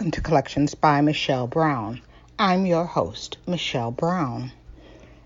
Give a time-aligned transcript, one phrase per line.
[0.00, 2.00] Welcome to Collections by Michelle Brown.
[2.38, 4.50] I'm your host, Michelle Brown.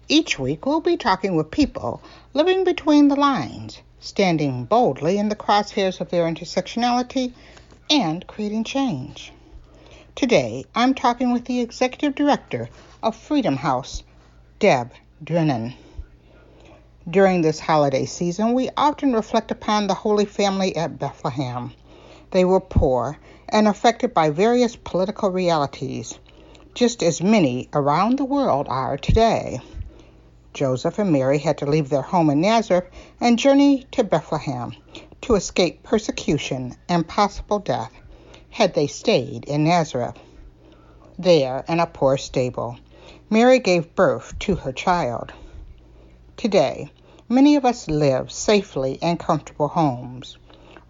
[0.08, 5.36] Each week, we'll be talking with people living between the lines, standing boldly in the
[5.36, 7.34] crosshairs of their intersectionality,
[7.88, 9.32] and creating change.
[10.16, 12.68] Today, I'm talking with the executive director
[13.00, 14.02] of Freedom House,
[14.58, 14.90] Deb
[15.22, 15.74] Drennan.
[17.08, 21.72] During this holiday season, we often reflect upon the Holy Family at Bethlehem.
[22.32, 26.18] They were poor and affected by various political realities,
[26.74, 29.60] just as many around the world are today.
[30.52, 32.88] Joseph and Mary had to leave their home in Nazareth
[33.20, 34.72] and journey to Bethlehem
[35.22, 37.92] to escape persecution and possible death
[38.50, 40.16] had they stayed in Nazareth.
[41.18, 42.76] There, in a poor stable,
[43.30, 45.32] Mary gave birth to her child.
[46.36, 46.92] Today,
[47.28, 50.38] many of us live safely in comfortable homes.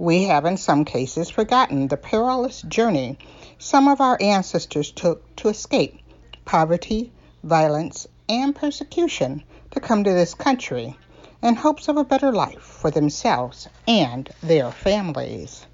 [0.04, 3.16] We have, in some cases, forgotten the perilous journey
[3.58, 5.98] some of our ancestors took to escape
[6.44, 7.10] poverty,
[7.42, 10.94] violence, and persecution to come to this country
[11.42, 15.64] in hopes of a better life for themselves and their families.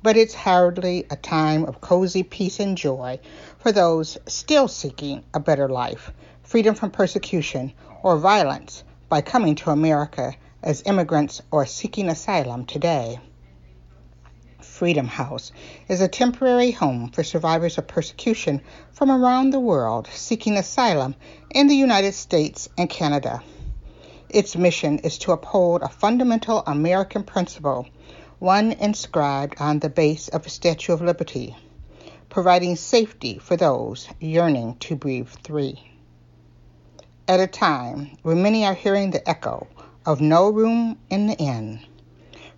[0.00, 3.18] But it's hardly a time of cozy peace and joy
[3.58, 6.12] for those still seeking a better life,
[6.44, 7.72] freedom from persecution
[8.04, 13.20] or violence by coming to America as immigrants or seeking asylum today.
[14.60, 15.52] Freedom House
[15.88, 21.14] is a temporary home for survivors of persecution from around the world seeking asylum
[21.50, 23.42] in the United States and Canada.
[24.30, 27.86] Its mission is to uphold a fundamental American principle,
[28.38, 31.54] one inscribed on the base of the Statue of Liberty,
[32.30, 35.92] providing safety for those yearning to breathe free.
[37.28, 39.68] At a time when many are hearing the echo
[40.06, 41.80] of no room in the inn,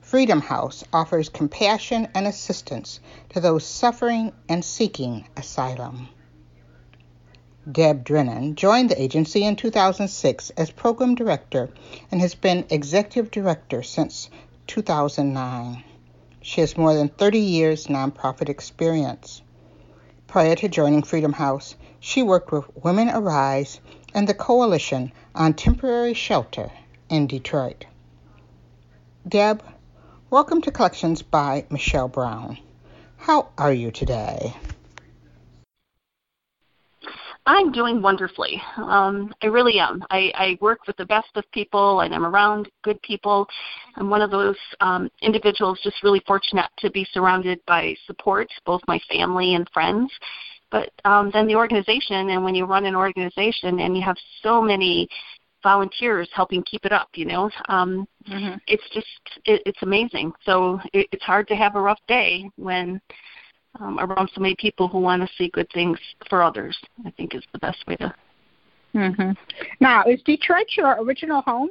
[0.01, 6.09] Freedom House offers compassion and assistance to those suffering and seeking asylum.
[7.71, 11.71] Deb Drennan joined the agency in 2006 as program director
[12.13, 14.31] and has been executive director since
[14.69, 15.83] 2009.
[16.41, 19.43] She has more than 30 years nonprofit experience.
[20.29, 23.81] Prior to joining Freedom House, she worked with Women Arise
[24.15, 26.71] and the Coalition on Temporary Shelter
[27.09, 27.85] in Detroit.
[29.29, 29.63] Deb,
[30.31, 32.59] welcome to Collections by Michelle Brown.
[33.17, 34.55] How are you today?
[37.49, 38.61] I'm doing wonderfully.
[38.77, 40.05] Um, I really am.
[40.11, 43.47] I, I work with the best of people and I'm around good people.
[43.95, 48.81] I'm one of those um, individuals just really fortunate to be surrounded by support, both
[48.89, 50.11] my family and friends.
[50.73, 54.61] But um, then the organization, and when you run an organization and you have so
[54.61, 55.09] many
[55.67, 58.57] volunteers helping keep it up, you know, um, mm-hmm.
[58.69, 60.33] it's just, it, it's amazing.
[60.45, 63.01] So it, it's hard to have a rough day when
[63.81, 65.99] um, around so many people who want to see good things
[66.31, 66.79] for others.
[67.05, 68.15] I think is the best way to.
[68.95, 69.33] Mm-hmm.
[69.81, 71.71] Now, is Detroit your original home?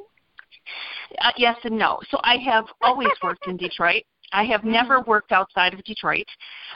[1.21, 1.99] Uh, yes and no.
[2.11, 4.03] So I have always worked in Detroit.
[4.35, 4.71] I have mm-hmm.
[4.71, 6.27] never worked outside of Detroit,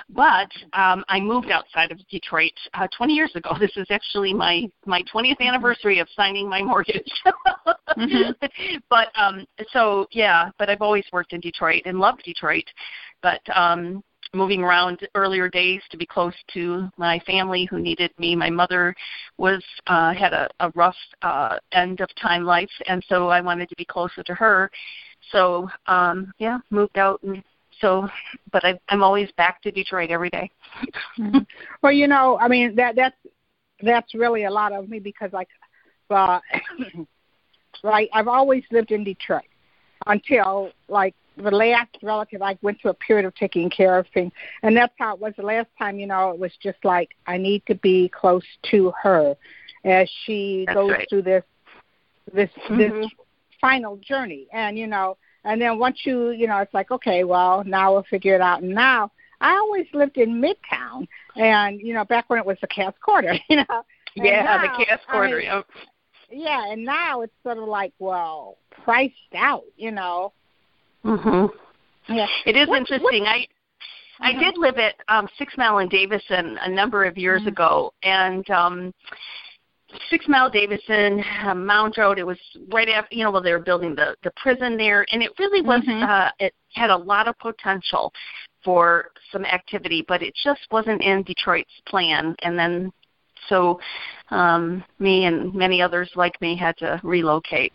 [0.09, 3.51] but um, I moved outside of Detroit uh, 20 years ago.
[3.59, 5.43] This is actually my my 20th mm-hmm.
[5.43, 7.11] anniversary of signing my mortgage.
[7.97, 8.31] mm-hmm.
[8.89, 12.63] But um, so yeah, but I've always worked in Detroit and loved Detroit.
[13.21, 14.01] But um,
[14.33, 18.35] moving around earlier days to be close to my family who needed me.
[18.35, 18.95] My mother
[19.37, 23.69] was uh, had a, a rough uh, end of time life, and so I wanted
[23.69, 24.71] to be closer to her.
[25.31, 27.43] So um, yeah, moved out and
[27.81, 28.07] so
[28.51, 30.51] but I, I'm always back to Detroit every day.
[31.17, 31.39] mm-hmm.
[31.81, 33.15] Well, you know, I mean that that's
[33.81, 35.47] that's really a lot of me because like
[36.09, 36.39] uh
[37.83, 39.43] right I've always lived in Detroit
[40.07, 44.33] until like the last relative I went through a period of taking care of things
[44.63, 47.37] and that's how it was the last time, you know, it was just like I
[47.37, 49.35] need to be close to her
[49.85, 51.07] as she that's goes right.
[51.09, 51.43] through this
[52.33, 52.77] this mm-hmm.
[52.77, 53.11] this
[53.61, 57.63] final journey and you know and then once you you know it's like okay well
[57.65, 59.11] now we'll figure it out and now
[59.41, 63.33] i always lived in midtown and you know back when it was the Cass Corridor
[63.49, 63.83] you know
[64.15, 65.63] yeah now, the Cass Corridor I mean,
[66.31, 70.31] yeah, and now it's sort of like, well, priced out, you know.
[71.03, 71.49] Mhm.
[72.07, 72.27] Yeah.
[72.45, 73.25] It is What- interesting.
[73.25, 73.47] I
[74.19, 74.39] I Mhm.
[74.39, 77.47] did live at um Six Mile and Davison a number of years Mhm.
[77.47, 78.93] ago and um
[80.09, 82.37] Six Mile Davison, uh, Mound Road, it was
[82.71, 85.61] right after you know, well they were building the the prison there and it really
[85.61, 86.07] was Mhm.
[86.07, 88.13] uh it had a lot of potential
[88.63, 92.91] for some activity, but it just wasn't in Detroit's plan and then
[93.47, 93.79] so
[94.29, 97.73] um me and many others like me had to relocate.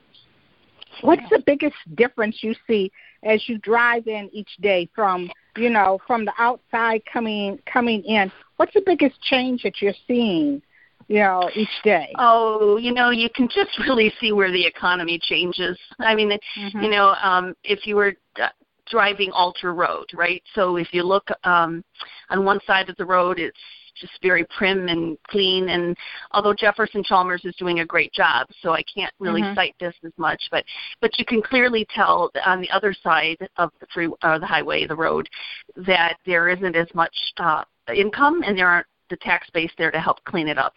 [1.00, 2.92] What's the biggest difference you see
[3.24, 8.30] as you drive in each day from, you know, from the outside coming coming in?
[8.56, 10.62] What's the biggest change that you're seeing,
[11.08, 12.12] you know, each day?
[12.18, 15.78] Oh, you know, you can just really see where the economy changes.
[15.98, 16.82] I mean, Mhm.
[16.82, 18.48] you know, um, if you were uh,
[18.86, 20.42] driving Alter Road, right?
[20.54, 21.84] So if you look um,
[22.30, 23.58] on one side of the road, it's
[23.96, 25.68] just very prim and clean.
[25.68, 25.96] And
[26.32, 29.54] although Jefferson Chalmers is doing a great job, so I can't really Mhm.
[29.54, 30.64] cite this as much, but
[31.00, 34.86] but you can clearly tell on the other side of the free uh, the highway,
[34.86, 35.28] the road,
[35.76, 37.64] that there isn't as much uh,
[37.94, 40.74] income and there aren't the tax base there to help clean it up.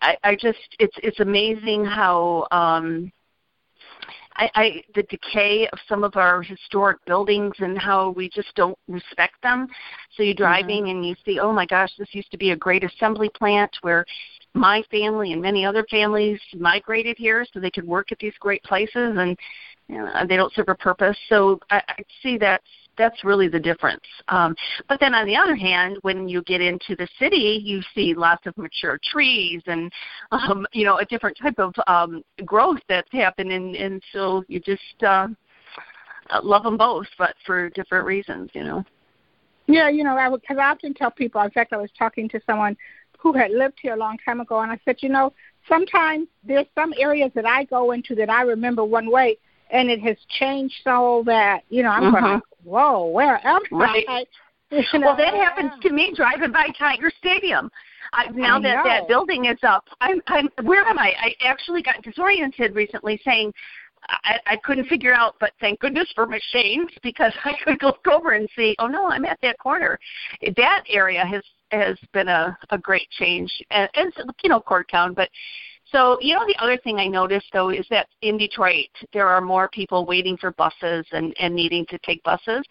[0.00, 3.12] I, I just it's it's amazing how um
[4.34, 8.78] I, I the decay of some of our historic buildings and how we just don't
[8.88, 9.68] respect them.
[10.16, 12.84] So you're driving and you see, oh my gosh, this used to be a great
[12.84, 14.04] assembly plant where
[14.54, 18.62] my family and many other families migrated here so they could work at these great
[18.64, 19.36] places and
[19.88, 21.16] you know, they don't serve a purpose.
[21.28, 22.62] So I, I see that
[22.98, 24.04] that's really the difference.
[24.28, 24.54] Um,
[24.88, 28.46] but then on the other hand, when you get into the city, you see lots
[28.46, 29.90] of mature trees and
[30.30, 35.02] um, you know a different type of um, growth that's happening, and so you just
[35.02, 35.28] uh,
[36.42, 38.84] love them both, but for different reasons, you know.
[39.66, 41.40] Yeah, you know, I would because I often tell people.
[41.42, 42.76] In fact, I was talking to someone
[43.18, 45.32] who had lived here a long time ago, and I said, you know,
[45.68, 49.38] sometimes there's some areas that I go into that I remember one way,
[49.72, 52.20] and it has changed so that you know I'm Mhm.
[52.20, 54.04] going, whoa, where am Right.
[54.08, 54.26] I?
[54.70, 57.70] You know, Well, that happens to me driving by Tiger Stadium.
[58.14, 60.48] I, now I that that building is up, I'm, I'm.
[60.62, 61.12] Where am I?
[61.18, 63.52] I actually got disoriented recently, saying
[64.08, 65.36] I, I couldn't figure out.
[65.40, 68.74] But thank goodness for machines because I could look over and see.
[68.78, 69.98] Oh no, I'm at that corner.
[70.56, 74.10] That area has has been a a great change, and, and
[74.42, 75.28] you know, Court Corktown, but.
[75.92, 79.40] So, you know, the other thing I noticed though is that in Detroit there are
[79.42, 82.66] more people waiting for buses and, and needing to take buses.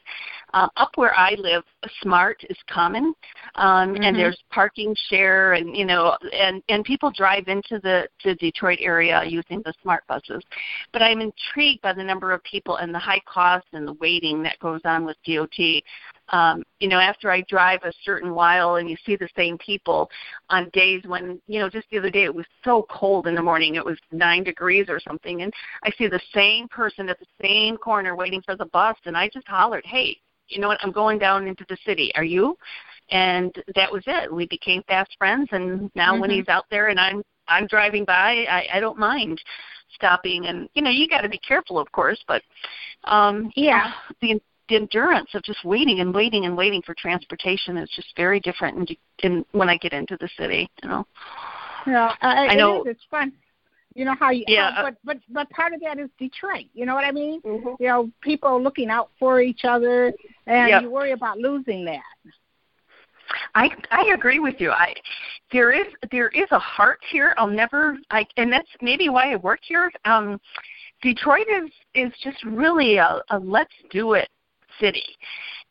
[0.53, 1.63] Uh, up where I live,
[2.01, 3.13] smart is common,
[3.55, 4.05] um, Mhm.
[4.05, 8.79] and there's parking share, and you know, and and people drive into the the Detroit
[8.81, 10.43] area using the smart buses.
[10.91, 14.43] But I'm intrigued by the number of people and the high cost and the waiting
[14.43, 15.83] that goes on with DDOT.
[16.31, 20.09] Um, you know, after I drive a certain while and you see the same people
[20.49, 23.41] on days when, you know, just the other day it was so cold in the
[23.41, 27.25] morning, it was nine degrees or something, and I see the same person at the
[27.41, 30.17] same corner waiting for the bus, and I just hollered, "Hey,
[30.47, 30.79] you know what?
[30.81, 32.11] I'm going down into the city.
[32.15, 32.57] Are you?"
[33.09, 34.33] And that was it.
[34.33, 36.35] We became fast friends, and now when Mhm.
[36.35, 39.41] he's out there and I'm I'm driving by, I, I don't mind
[39.95, 40.45] stopping.
[40.45, 42.41] And you know, you got to be careful, of course, but
[43.03, 43.93] um, Yeah.
[44.21, 48.39] the the endurance of just waiting and waiting and waiting for transportation is just very
[48.39, 50.69] different in, in when I get into the city.
[50.81, 51.07] You know.
[51.85, 53.33] You uh, know, I, know- It is, it's fun.
[53.93, 54.45] You know how you.
[54.47, 54.71] Yeah.
[54.73, 56.67] how- but but but part of that is Detroit.
[56.73, 57.41] You know what I mean?
[57.41, 57.69] Mm-hmm.
[57.79, 60.13] You know, people looking out for each other,
[60.47, 60.81] and Yep.
[60.83, 62.01] you worry about losing that.
[63.53, 64.71] I I agree with you.
[64.71, 64.93] I
[65.51, 67.33] there is there is a heart here.
[67.37, 69.91] I'll never I and that's maybe why I work here.
[70.05, 70.39] Um
[71.01, 74.29] Detroit is is just really a, a let's do it
[74.79, 75.15] city.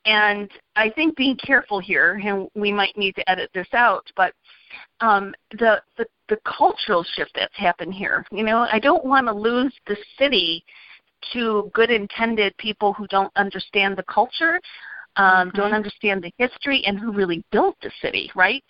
[0.07, 4.33] And I think being careful here, and we might need to edit this out, but
[5.01, 8.25] um, the, the the cultural shift that's happened here.
[8.31, 10.65] You know, I don't want to lose the city
[11.33, 14.61] to good intended people who don't understand the culture,
[15.17, 15.55] um, Mhm.
[15.55, 18.65] don't understand the history, and who really built the city, right?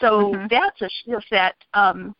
[0.00, 0.50] So Mhm.
[0.50, 1.54] that's a shift that.
[1.72, 2.14] Um,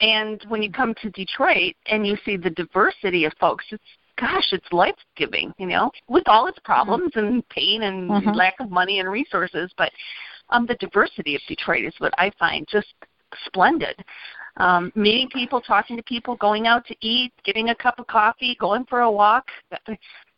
[0.00, 3.82] and when you come to Detroit and you see the diversity of folks, it's
[4.18, 8.34] gosh, it's life giving, you know, with all its problems and pain and Mhm.
[8.34, 9.72] lack of money and resources.
[9.76, 9.92] But
[10.50, 12.94] um, the diversity of Detroit is what I find just
[13.44, 14.04] splendid.
[14.56, 18.56] Um, meeting people, talking to people, going out to eat, getting a cup of coffee,
[18.58, 19.50] going for a walk.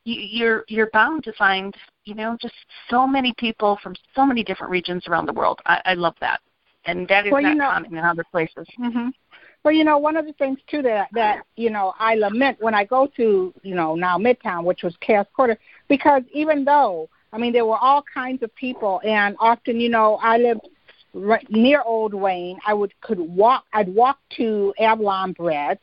[0.04, 2.54] You, you're you're bound to find, you know, just
[2.88, 5.60] so many people from so many different regions around the world.
[5.66, 6.40] I, I love that,
[6.86, 8.66] and that is Well, you not know- common in other places.
[8.76, 9.08] hmm
[9.62, 12.74] Well, you know, one of the things too that that you know I lament when
[12.74, 15.58] I go to you know now Midtown, which was Cass Corridor,
[15.88, 20.18] because even though I mean there were all kinds of people, and often you know
[20.22, 20.66] I lived
[21.12, 22.58] right near Old Wayne.
[22.66, 23.64] I would could walk.
[23.72, 25.80] I'd walk to Avalon Breads.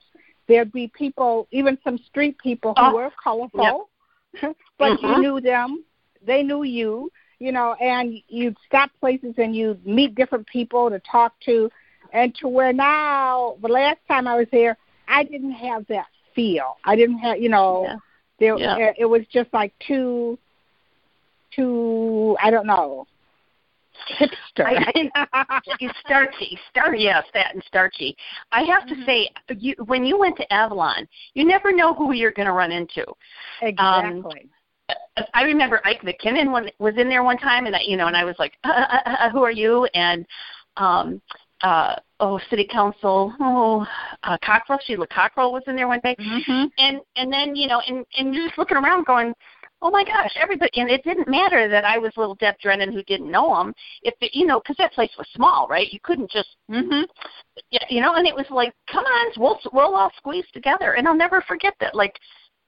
[0.48, 3.90] There'd be people, even some street people who Oh, were colorful,
[4.80, 5.20] but you Mhm.
[5.20, 5.84] knew them.
[6.24, 11.00] They knew you, you know, and you'd stop places and you'd meet different people to
[11.00, 11.70] talk to,
[12.14, 14.78] and to where now the last time I was here,
[15.08, 16.78] I didn't have that feel.
[16.86, 17.98] I didn't have, you know, Yeah.
[18.40, 18.78] there Yeah.
[18.90, 20.38] it, it was just like too,
[21.52, 22.36] too.
[22.42, 23.08] I don't know,
[24.20, 24.66] hipster.
[25.80, 28.16] It's starchy, star yes, that and starchy.
[28.52, 29.00] I have Mm-hmm.
[29.02, 32.54] to say, you, when you went to Avalon, you never know who you're going to
[32.54, 33.06] run into.
[33.62, 34.50] exactly.
[35.34, 38.24] I remember Ike McKinnon was in there one time, and I, you know, and I
[38.24, 40.26] was like, uh, uh, uh, "Who are you?" And
[40.78, 41.22] um,
[41.62, 43.86] uh, oh, City Council, oh,
[44.24, 47.82] uh, Cockrel, Sheila Cockrel was in there one day, hmm and and then you know,
[47.88, 49.34] and and you're just looking around, going,
[49.82, 53.04] "Oh my gosh, everybody!" And it didn't matter that I was little Deb Drennan who
[53.04, 55.92] didn't know him, if it, you know, because that place was small, right?
[55.92, 57.02] You couldn't just hmm
[57.72, 61.08] yeah, you know, and it was like, come on, we'll we'll all squeeze together, and
[61.08, 61.96] I'll never forget that.
[61.96, 62.14] Like,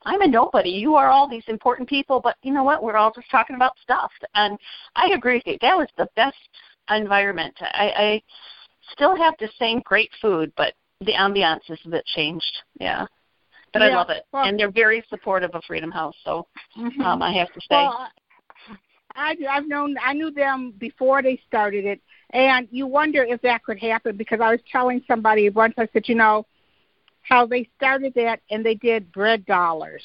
[0.05, 0.69] I'm a nobody.
[0.69, 2.81] You are all these important people, but you know what?
[2.81, 4.57] We're all just talking about stuff, and
[4.95, 5.57] I agree with you.
[5.61, 6.37] That was the best
[6.89, 7.55] environment.
[7.61, 8.21] I, I
[8.91, 12.63] still have the same great food, but the ambiance is a bit changed.
[12.79, 13.05] Yeah,
[13.73, 16.15] but I love it, well- and they're very supportive of Freedom House.
[16.23, 18.09] So hmm um, I have to say, Well,
[19.15, 22.01] I I've known I knew them before they started it,
[22.31, 26.07] and you wonder if that could happen because I was telling somebody once I said,
[26.07, 26.45] you know,
[27.29, 30.03] how they started that and they did bread dollars,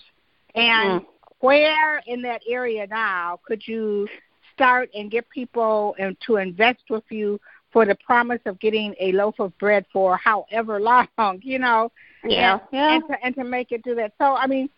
[0.54, 1.06] and Mm.
[1.40, 4.08] where in that area now could you
[4.52, 7.40] start and get people and to invest with you
[7.72, 11.08] for the promise of getting a loaf of bread for however long,
[11.42, 11.90] you know?
[12.24, 14.12] yeah, and, yeah, and to and to make it do that.
[14.18, 14.68] So I mean,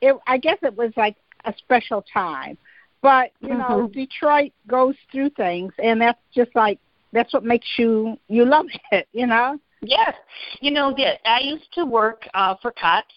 [0.00, 2.56] it I guess it was like a special time,
[3.02, 3.92] but you know, Mhm.
[3.92, 6.78] Detroit goes through things, and that's just like
[7.12, 9.58] that's what makes you you love it, you know.
[9.80, 10.14] Yes,
[10.60, 13.14] you know that I used to work uh, for COTS,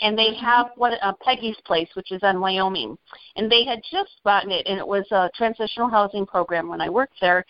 [0.00, 2.96] and they have what uh, Peggy's Place, which is on Wyoming,
[3.36, 6.88] and they had just gotten it, and it was a transitional housing program when I
[6.88, 7.44] worked there,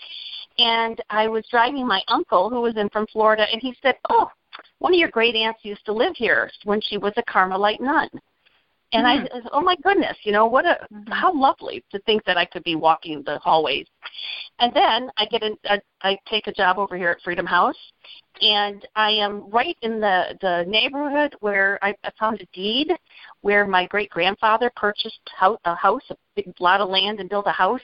[0.58, 4.30] and I was driving my uncle who was in from Florida, and he said, "Oh,
[4.78, 8.08] one of your great aunts used to live here when she was a Carmelite nun."
[8.92, 9.24] And I, hmm.
[9.32, 11.10] said, oh my goodness, you know what a mm-hmm.
[11.10, 13.86] how lovely to think that I could be walking the hallways.
[14.58, 17.76] And then I get in, I, I take a job over here at Freedom House,
[18.40, 22.92] and I am right in the the neighborhood where I, I found a deed
[23.40, 27.46] where my great grandfather purchased house, a house, a big lot of land, and built
[27.48, 27.80] a house,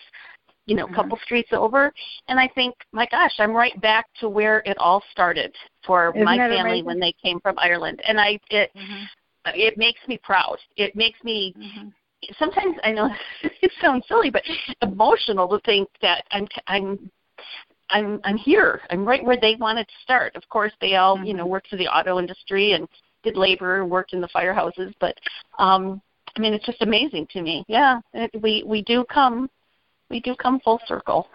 [0.67, 0.95] you know, a mm-hmm.
[0.95, 1.93] couple streets over.
[2.29, 5.53] And I think, my gosh, I'm right back to where it all started
[5.85, 6.85] for Isn't my family amazing?
[6.85, 8.01] when they came from Ireland.
[8.07, 9.05] And I it mm-hmm.
[9.47, 10.57] It makes me proud.
[10.77, 11.89] It makes me mm-hmm.
[12.39, 13.11] sometimes I know
[13.43, 14.43] it sounds silly, but
[14.83, 17.11] emotional to think that I'm I'm
[17.91, 18.81] I'm I'm here.
[18.91, 20.37] I'm right where they wanted to start.
[20.37, 21.53] Of course, they all you know mm-hmm.
[21.53, 22.89] worked for the auto industry and
[23.23, 25.17] did labor, worked in the firehouses, but
[25.59, 26.01] um
[26.37, 27.65] I mean it's just amazing to me.
[27.69, 29.51] Yeah, it, we we do come
[30.11, 31.29] we do come full circle.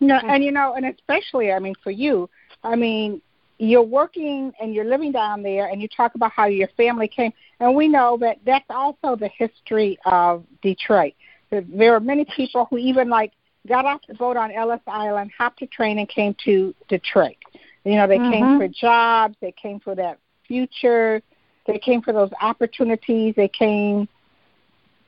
[0.00, 0.30] No, mm-hmm.
[0.30, 2.30] and you know, and especially, I mean, for you,
[2.62, 3.20] I mean,
[3.58, 7.32] you're working and you're living down there, and you talk about how your family came,
[7.60, 11.14] and we know that that's also the history of Detroit.
[11.50, 13.32] There are many people who even like
[13.66, 17.36] got off the boat on Ellis Island, hopped a train, and came to Detroit.
[17.84, 18.56] You know, they came Mhm.
[18.58, 21.20] for jobs, they came for that future,
[21.66, 24.08] they came for those opportunities, they came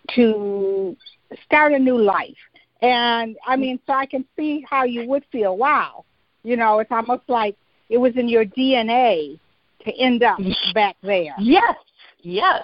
[0.09, 0.97] to
[1.45, 2.39] start a new life.
[2.83, 5.57] And I mean, so I can see how you would feel.
[5.57, 6.05] Wow,
[6.43, 7.57] you know, it's almost like
[7.91, 9.39] it was in your DNA
[9.85, 10.39] to end up
[10.75, 11.35] back there.
[11.39, 11.77] Yes,
[12.23, 12.63] yes.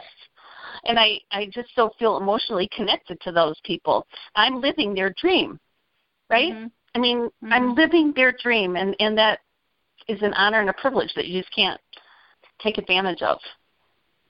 [0.85, 4.07] And I, I just so feel emotionally connected to those people.
[4.37, 5.59] I'm living their dream,
[6.31, 6.55] right?
[6.55, 6.71] Mhm.
[6.95, 7.53] I mean, Mhm.
[7.53, 9.41] I'm living their dream, and and that
[10.09, 11.81] is an honor and a privilege that you just can't
[12.61, 13.39] take advantage of.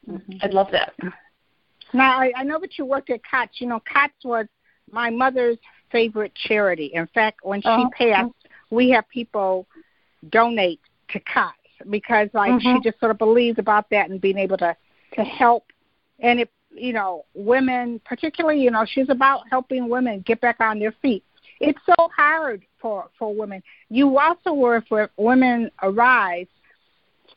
[0.09, 0.39] Mhm.
[0.43, 0.95] I love that.
[1.93, 3.61] Now, I, I know that you worked at COTS.
[3.61, 4.47] You know, COTS was
[4.91, 5.59] my mother's
[5.93, 6.87] favorite charity.
[6.95, 7.91] In fact, when she Oh.
[7.97, 8.33] passed,
[8.71, 9.67] we have people
[10.31, 11.59] donate to COTS
[11.91, 12.61] because, like, Mhm.
[12.61, 14.77] she just sort of believed about that and being able to
[15.13, 15.73] to help.
[16.21, 20.79] And it, you know, women, particularly, you know, she's about helping women get back on
[20.79, 21.25] their feet.
[21.61, 23.63] It's so hard for for women.
[23.89, 26.49] You also were for Women Arise.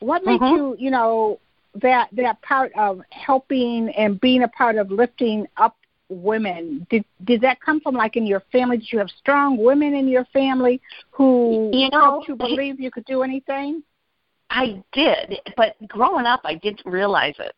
[0.00, 0.56] What makes Mhm.
[0.56, 1.38] you, you know,
[1.74, 5.76] that that part of helping and being a part of lifting up
[6.10, 9.94] women did did that come from like in your family did you have strong women
[9.94, 13.82] in your family who You know, helped you believe you could do anything
[14.50, 17.54] I did, but growing up, I didn't realize it.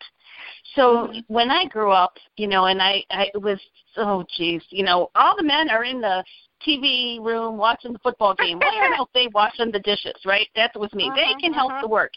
[0.75, 3.59] So when I grew up, you know, and I, I was,
[3.97, 6.23] oh, geez, you know, all the men are in the
[6.67, 8.59] TV room watching the football game.
[8.59, 10.15] Why aren't they washing the dishes?
[10.25, 10.49] Right?
[10.55, 11.09] That was me.
[11.09, 11.83] Uh-huh, they can help uh-huh.
[11.83, 12.13] the work.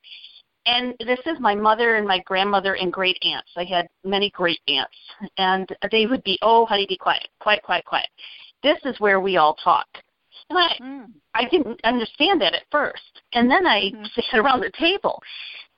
[0.65, 3.49] And this is my mother and my grandmother and great aunts.
[3.55, 4.97] I had many great aunts,
[5.37, 8.09] and they would be, "Oh, honey, be quiet, quiet, quiet, quiet."
[8.63, 9.87] This is where we all talk.
[10.49, 11.05] And I, mm.
[11.33, 13.21] I didn't understand that at first.
[13.33, 14.05] And then I mm-hmm.
[14.15, 15.21] sat around the table,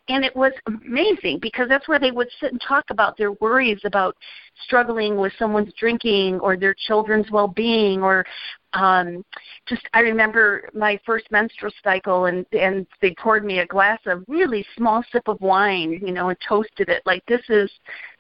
[0.10, 3.82] and it was amazing because that's where they would sit and talk about their worries
[3.84, 4.16] about
[4.64, 8.26] struggling with someone's drinking or their children's well-being or
[8.74, 9.24] um
[9.68, 14.24] just I remember my first menstrual cycle and and they poured me a glass of
[14.28, 17.72] really small sip of wine, you know, and toasted it like this is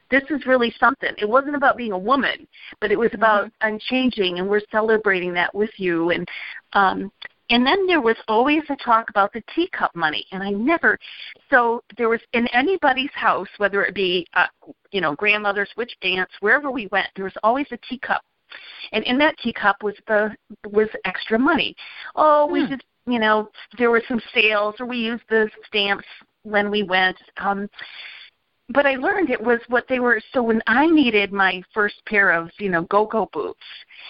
[0.09, 1.11] this is really something.
[1.17, 2.47] It wasn't about being a woman,
[2.79, 3.67] but it was about mm-hmm.
[3.67, 6.27] I'm changing and we're celebrating that with you and
[6.73, 7.11] um
[7.49, 10.99] and then there was always a talk about the teacup money, and I never.
[11.49, 14.47] So there was in anybody's house, whether it be, uh,
[14.91, 18.21] you know, grandmother's, witch aunts, wherever we went, there was always a teacup,
[18.91, 20.35] and in that teacup was the
[20.69, 21.75] was extra money.
[22.15, 22.71] Oh, we hmm.
[22.71, 26.05] just, you know, there were some sales, or we used the stamps
[26.43, 27.17] when we went.
[27.37, 27.69] Um,
[28.69, 30.21] but I learned it was what they were.
[30.33, 33.59] So when I needed my first pair of, you know, go-go boots,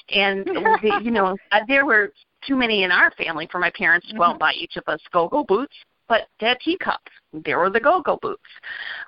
[0.10, 2.12] and the, you know, uh, there were
[2.48, 4.24] too many in our family for my parents to mm-hmm.
[4.24, 5.76] go and buy each of us go-go boots,
[6.08, 7.02] but that teacup.
[7.34, 8.42] There were the go-go boots.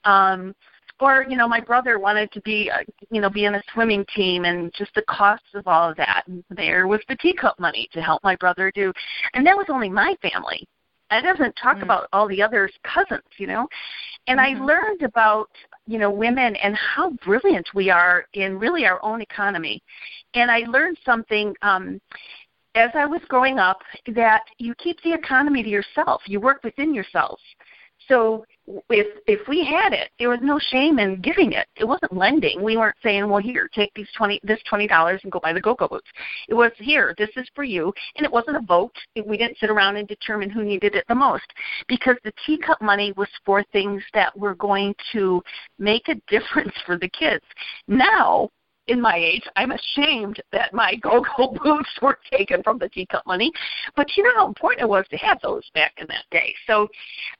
[0.05, 0.53] Um,
[0.99, 4.05] or you know, my brother wanted to be, uh, you know, be in a swimming
[4.15, 6.23] team, and just the costs of all of that.
[6.27, 8.91] And there was the teacup money to help my brother do,
[9.33, 10.67] and that was only my family.
[11.09, 11.83] i doesn't talk mm-hmm.
[11.83, 13.67] about all the other cousins, you know.
[14.27, 14.61] And mm-hmm.
[14.61, 15.49] I learned about
[15.87, 19.81] you know women and how brilliant we are in really our own economy.
[20.33, 21.99] And I learned something um,
[22.75, 23.79] as I was growing up
[24.13, 26.21] that you keep the economy to yourself.
[26.25, 27.39] You work within yourself.
[28.07, 28.45] So
[28.89, 31.67] if if we had it, there was no shame in giving it.
[31.75, 32.61] It wasn't lending.
[32.61, 35.61] We weren't saying, "Well, here, take these twenty this twenty dollars and go buy the
[35.61, 36.09] go-go boots."
[36.47, 37.15] It was here.
[37.17, 38.95] This is for you, and it wasn't a vote.
[39.25, 41.45] We didn't sit around and determine who needed it the most,
[41.87, 45.41] because the teacup money was for things that were going to
[45.77, 47.43] make a difference for the kids.
[47.87, 48.49] Now
[48.89, 53.51] in my age, I'm ashamed that my go-go boots were taken from the teacup money.
[53.95, 56.53] But you know how important it was to have those back in that day.
[56.67, 56.87] So,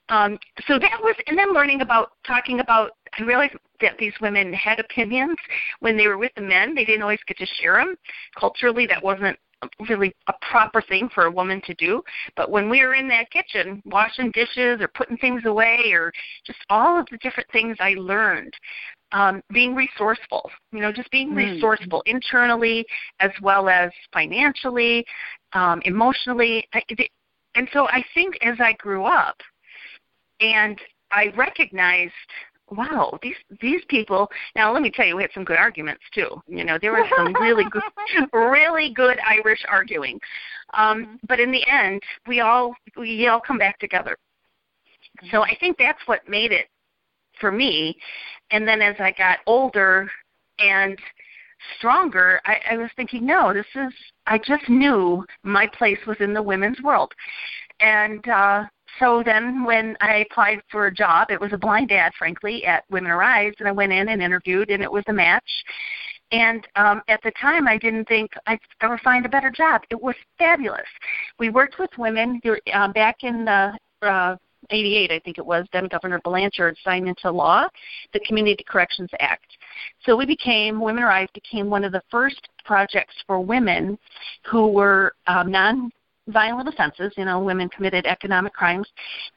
[0.08, 2.92] um, so that was, and then learning about talking about.
[3.18, 5.36] I realized that these women had opinions
[5.80, 6.76] when they were with the men.
[6.76, 7.96] They didn't always get to share them.
[8.38, 9.36] Culturally, that wasn't
[9.88, 12.02] really a proper thing for a woman to do.
[12.36, 16.12] But when we were in that kitchen, washing dishes or putting things away or
[16.46, 18.54] just all of the different things I learned,
[19.12, 21.36] um, being resourceful, you know, just being mm.
[21.36, 22.86] resourceful internally
[23.20, 25.04] as well as financially,
[25.52, 26.66] um, emotionally.
[27.54, 29.36] And so I think as I grew up
[30.40, 30.78] and
[31.10, 32.12] I recognized
[32.70, 34.30] wow, these these people.
[34.54, 36.40] Now, let me tell you, we had some good arguments too.
[36.46, 37.82] You know, there was some really good,
[38.32, 40.20] really good Irish arguing.
[40.74, 41.14] Um, mm-hmm.
[41.28, 44.16] but in the end, we all we all come back together.
[45.30, 46.68] So I think that's what made it
[47.40, 47.96] for me.
[48.50, 50.10] And then as I got older
[50.58, 50.98] and
[51.78, 53.92] stronger, I, I was thinking, no, this is.
[54.26, 57.12] I just knew my place was in the women's world,
[57.80, 58.64] and uh,
[58.98, 62.84] so then when I applied for a job, it was a blind ad, frankly, at
[62.90, 65.50] Women Arise, and I went in and interviewed, and it was a match.
[66.32, 69.82] And um, at the time, I didn't think I'd ever find a better job.
[69.90, 70.86] It was fabulous.
[71.38, 72.40] We worked with women
[72.72, 74.36] uh, back in the uh,
[74.68, 77.66] 88, I think it was, then Governor Blanchard signed into law
[78.12, 79.46] the Community Corrections Act.
[80.04, 83.98] So we became, Women Arise became one of the first projects for women
[84.50, 85.90] who were um, non
[86.28, 87.12] violent offenses.
[87.16, 88.88] You know, women committed economic crimes,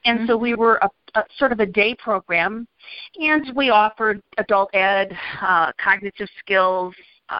[0.05, 0.27] and mm-hmm.
[0.27, 2.67] so we were a, a sort of a day program,
[3.15, 6.93] and we offered adult ed, uh, cognitive skills,
[7.29, 7.39] uh,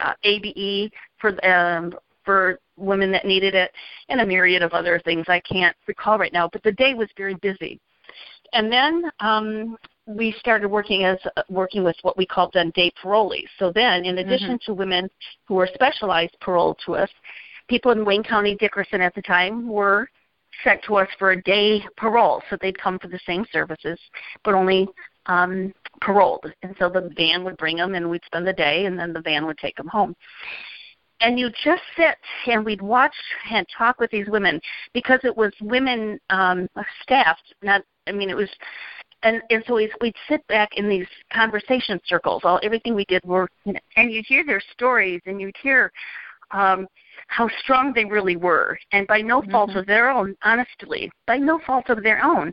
[0.00, 1.92] uh, ABE for um,
[2.24, 3.70] for women that needed it,
[4.08, 6.48] and a myriad of other things I can't recall right now.
[6.52, 7.80] But the day was very busy,
[8.52, 12.92] and then um, we started working as uh, working with what we called then day
[13.02, 13.48] parolees.
[13.58, 14.72] So then, in addition mm-hmm.
[14.72, 15.08] to women
[15.46, 17.10] who were specialized paroled to us,
[17.68, 20.08] people in Wayne County, Dickerson at the time, were
[20.62, 22.42] sent to us for a day parole.
[22.50, 23.98] So they'd come for the same services,
[24.44, 24.88] but only
[25.26, 26.46] um, paroled.
[26.62, 29.22] And so the van would bring them, and we'd spend the day, and then the
[29.22, 30.14] van would take them home.
[31.20, 33.14] And you just sit and we'd watch
[33.50, 34.60] and talk with these women
[34.92, 36.68] because it was women um,
[37.02, 37.54] staffed.
[37.62, 38.50] Not, I mean, it was
[39.24, 42.42] and and so we'd, we'd sit back in these conversation circles.
[42.44, 45.90] All everything we did were, and you'd hear their stories, and you'd hear
[46.52, 46.86] um,
[47.28, 49.80] how strong they really were, and by no fault mm-hmm.
[49.80, 52.52] of their own, honestly, by no fault of their own,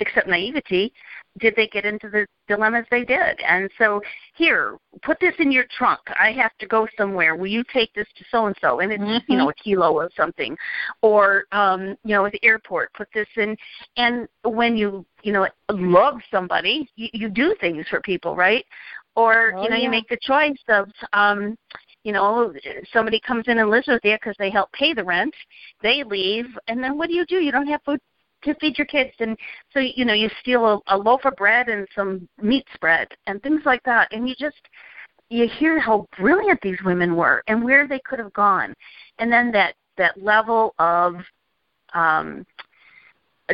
[0.00, 0.92] except naivety,
[1.38, 3.40] did they get into the dilemmas they did?
[3.46, 4.00] And so,
[4.34, 6.00] here, put this in your trunk.
[6.18, 7.36] I have to go somewhere.
[7.36, 8.80] Will you take this to so and so?
[8.80, 9.32] And it's mm-hmm.
[9.32, 10.56] you know a kilo of something,
[11.02, 13.56] or um, you know at the airport, put this in.
[13.96, 18.64] And when you you know love somebody, you, you do things for people, right?
[19.14, 19.84] Or oh, you know yeah.
[19.84, 21.56] you make the choice of um,
[22.06, 22.54] you know
[22.92, 25.34] somebody comes in and lives with you because they help pay the rent
[25.82, 27.98] they leave and then what do you do you don't have food
[28.46, 29.36] to feed your kids and
[29.72, 33.42] so you know you steal a, a loaf of bread and some meat spread and
[33.42, 34.56] things like that and you just
[35.28, 38.72] you hear how brilliant these women were and where they could have gone
[39.18, 41.16] and then that that level of
[41.94, 42.46] um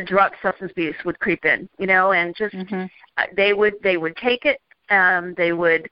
[0.05, 2.89] drug substance abuse would creep in you know and just Mhm.
[3.17, 5.89] uh, they would they would take it um they would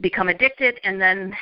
[0.00, 1.34] become addicted and then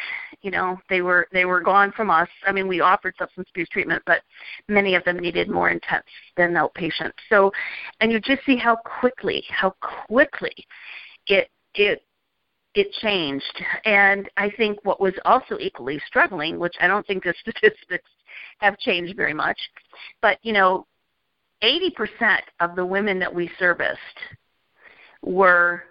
[0.42, 2.28] you know they were they were gone from us.
[2.46, 4.22] I mean we offered substance abuse treatment but
[4.68, 7.12] many of them needed more intense than outpatient.
[7.28, 7.52] So
[8.00, 9.74] and you just see how quickly how
[10.06, 10.54] quickly
[11.26, 12.02] it it
[12.74, 13.64] it changed.
[13.84, 18.10] And i think what was also equally struggling which i don't think the statistics
[18.58, 19.58] have changed very much
[20.22, 20.86] but you know
[21.64, 23.98] 80% of the women that we serviced
[25.22, 25.84] were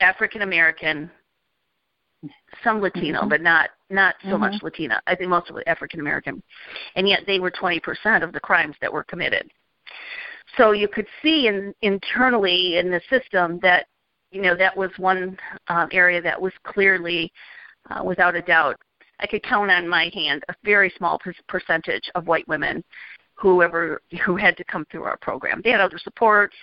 [0.00, 1.10] African American,
[2.62, 3.28] some Latino, Mhm.
[3.28, 4.40] but not not so Mhm.
[4.40, 5.00] much Latina.
[5.06, 6.42] I think mostly African American,
[6.94, 9.50] and yet they were 20% of the crimes that were committed.
[10.56, 13.86] So you could see in, internally in the system that
[14.30, 17.32] you know that was one um, area that was clearly,
[17.90, 18.76] uh, without a doubt,
[19.18, 22.84] I could count on my hand a very small per- percentage of white women
[23.34, 25.62] whoever who had to come through our program.
[25.62, 26.56] They had other supports.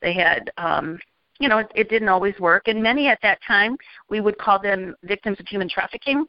[0.00, 0.98] They had um,
[1.38, 2.68] you know, it, it didn't always work.
[2.68, 3.76] And many at that time,
[4.08, 6.24] we would call them victims of human trafficking.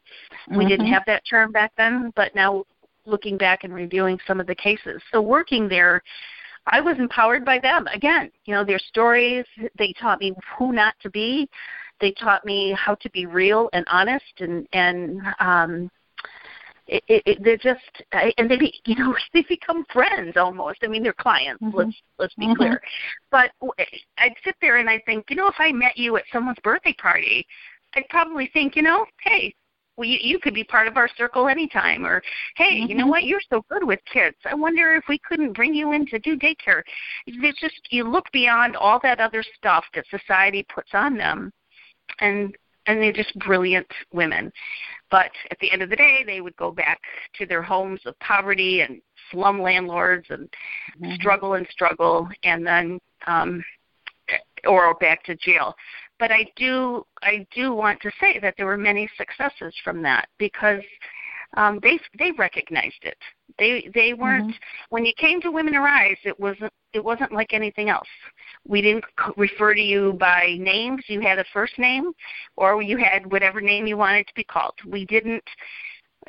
[0.56, 0.92] We didn't Mhm.
[0.92, 2.64] have that term back then, but now
[3.04, 5.00] looking back and reviewing some of the cases.
[5.12, 6.02] So working there,
[6.66, 7.86] I was empowered by them.
[7.94, 9.44] Again, you know, their stories,
[9.78, 11.48] they taught me who not to be.
[12.00, 15.90] They taught me how to be real and honest and and um
[16.86, 17.80] it, it, it they're just
[18.38, 20.78] and they be, you know they become friends almost.
[20.82, 21.62] I mean they're clients.
[21.62, 21.74] Mhm.
[21.74, 22.56] Let's let's be Mhm.
[22.56, 22.80] clear.
[23.30, 23.52] But
[24.18, 26.94] I'd sit there and I think, you know, if I met you at someone's birthday
[26.94, 27.46] party,
[27.94, 29.54] I'd probably think, you know, hey,
[29.96, 32.06] well, you, you could be part of our circle anytime.
[32.06, 32.22] Or
[32.56, 33.10] hey, you know Mhm.
[33.10, 34.36] what, you're so good with kids.
[34.44, 36.82] I wonder if we couldn't bring you in to do daycare.
[37.26, 41.52] It's just you look beyond all that other stuff that society puts on them,
[42.20, 42.54] and
[42.86, 44.52] and they're just brilliant women.
[45.10, 47.00] But at the end of the day, they would go back
[47.34, 50.48] to their homes of poverty and slum landlords and
[51.00, 51.14] Mhm.
[51.14, 53.64] struggle and struggle, and then um,
[54.64, 55.76] or back to jail.
[56.18, 60.28] But I do I do want to say that there were many successes from that
[60.38, 60.82] because
[61.56, 63.16] um, they they recognized it.
[63.58, 64.52] They they weren't
[64.90, 66.18] when you came to Women Arise.
[66.24, 68.08] It wasn't it wasn't like anything else.
[68.66, 71.04] We didn't c- refer to you by names.
[71.08, 72.12] You had a first name,
[72.56, 74.74] or you had whatever name you wanted to be called.
[74.86, 75.44] We didn't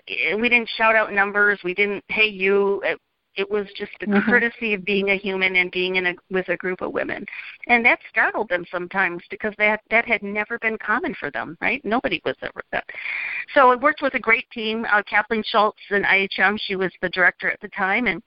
[0.07, 1.59] eh, we didn't shout out numbers.
[1.63, 2.81] We didn't hey you.
[3.38, 4.26] It, was just the Mhm.
[4.26, 7.26] courtesy of being a human and being in a with a group of women,
[7.67, 11.58] and that startled them sometimes because that that had never been common for them.
[11.62, 11.84] Right?
[11.86, 12.89] Nobody was ever that.
[13.54, 14.86] So I worked with a great team.
[14.89, 16.58] Uh, Kathleen Schultz in IHM.
[16.58, 18.21] She was the director at the time, and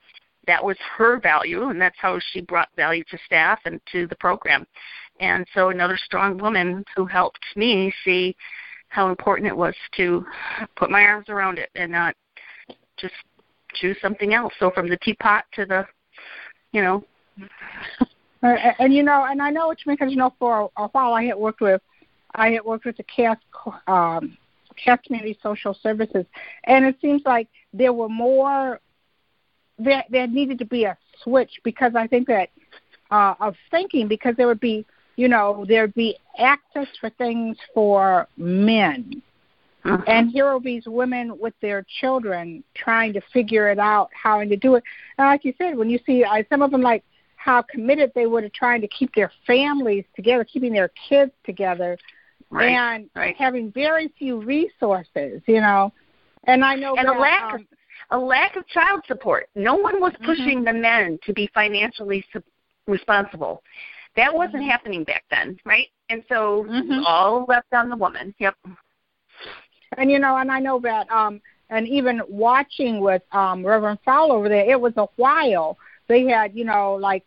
[0.47, 4.17] that was her value, and that's how she brought value to staff and to the
[4.17, 4.67] program.
[5.21, 8.35] And so another strong woman who helped me see
[8.89, 10.27] how important it was to
[10.77, 12.15] put my arms around it and not
[12.97, 13.15] just
[13.75, 14.53] choose something else.
[14.59, 15.87] So from the teapot to the,
[16.73, 17.05] you know,
[18.43, 20.89] and, and you know, and I know what you mean because you know, for a,
[20.89, 21.81] while I had worked with,
[22.35, 23.37] I had worked with the Cass
[23.87, 24.37] um,
[24.83, 26.25] Cass Community Social Services,
[26.65, 28.81] and it seems like there were more.
[29.79, 32.51] There, there needed to be a switch because I think that
[33.11, 34.85] uh, of thinking because there would be,
[35.17, 39.23] you know, there'd be access for things for men,
[39.85, 44.57] and here are these women with their children trying to figure it out how to
[44.57, 44.85] do it.
[45.19, 47.05] And like you said, when you see I, some of them like
[47.37, 51.97] how committed they were to trying to keep their families together, keeping their kids together,
[52.51, 53.35] right, and right.
[53.37, 55.93] having very few resources, you know.
[56.45, 57.67] And I know and a lack um, of
[58.11, 59.49] a lack of child support.
[59.55, 60.25] No one was Mhm.
[60.25, 62.43] pushing the men to be financially su-
[62.87, 63.63] responsible.
[64.17, 64.71] That wasn't Mhm.
[64.71, 65.89] happening back then, right?
[66.09, 67.05] And so Mhm.
[67.07, 68.35] all left on the woman.
[68.39, 68.57] Yep.
[69.97, 74.37] And you know, and I know that um and even watching with um Reverend Fowler
[74.37, 75.77] over there, it was a while.
[76.09, 77.25] They had, you know, like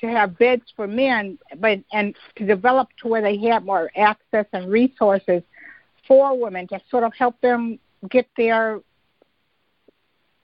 [0.00, 4.46] to have beds for men but and to develop to where they had more access
[4.52, 5.42] and resources
[6.06, 7.78] for women to sort of help them
[8.10, 8.80] get their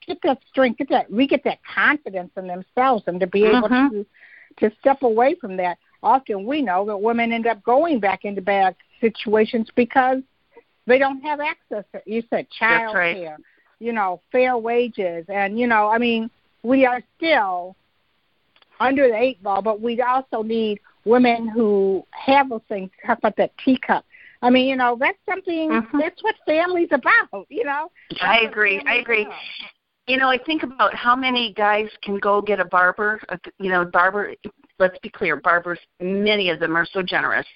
[0.06, 3.68] get that strength, get that re get that confidence in themselves and to be able
[3.68, 3.90] Mhm.
[3.90, 4.06] to
[4.58, 5.78] to step away from that.
[6.02, 10.22] Often we know that women end up going back into bad situations because
[10.88, 11.84] they don't have access.
[11.92, 13.16] To, you said child right.
[13.16, 13.38] care,
[13.78, 16.30] you know, fair wages, and you know, I mean,
[16.62, 17.76] we are still
[18.80, 22.90] under the eight ball, but we also need women who have those things.
[23.06, 24.04] Talk about that teacup.
[24.40, 25.70] I mean, you know, that's something.
[25.70, 25.98] Mm-hmm.
[25.98, 27.46] That's what family's about.
[27.48, 27.90] You know.
[28.10, 28.82] That's I agree.
[28.86, 29.22] I agree.
[29.22, 29.34] About.
[30.06, 33.20] You know, I think about how many guys can go get a barber.
[33.58, 34.34] You know, barber.
[34.78, 35.80] Let's be clear, barbers.
[36.00, 37.46] Many of them are so generous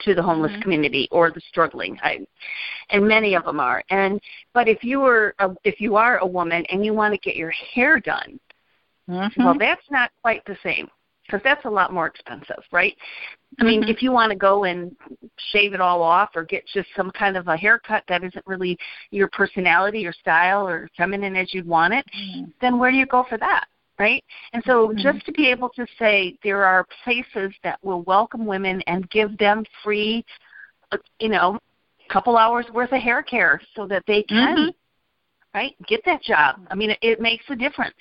[0.00, 0.62] to the homeless mm-hmm.
[0.62, 2.26] community or the struggling I,
[2.90, 4.20] and many of them are and
[4.54, 7.36] but if you were a, if you are a woman and you want to get
[7.36, 8.38] your hair done
[9.08, 9.42] mm-hmm.
[9.42, 10.88] well that's not quite the same
[11.26, 12.96] because that's a lot more expensive right
[13.60, 13.90] i mean mm-hmm.
[13.90, 14.94] if you want to go and
[15.52, 18.78] shave it all off or get just some kind of a haircut that isn't really
[19.10, 22.44] your personality or style or feminine as you'd want it mm-hmm.
[22.60, 23.66] then where do you go for that
[23.98, 24.22] right?
[24.52, 24.98] And so mm-hmm.
[24.98, 29.36] just to be able to say there are places that will welcome women and give
[29.38, 30.24] them free,
[31.18, 31.58] you know,
[32.08, 34.68] a couple hours worth of hair care so that they can mm-hmm.
[35.54, 37.94] right get that job i mean it, it makes a difference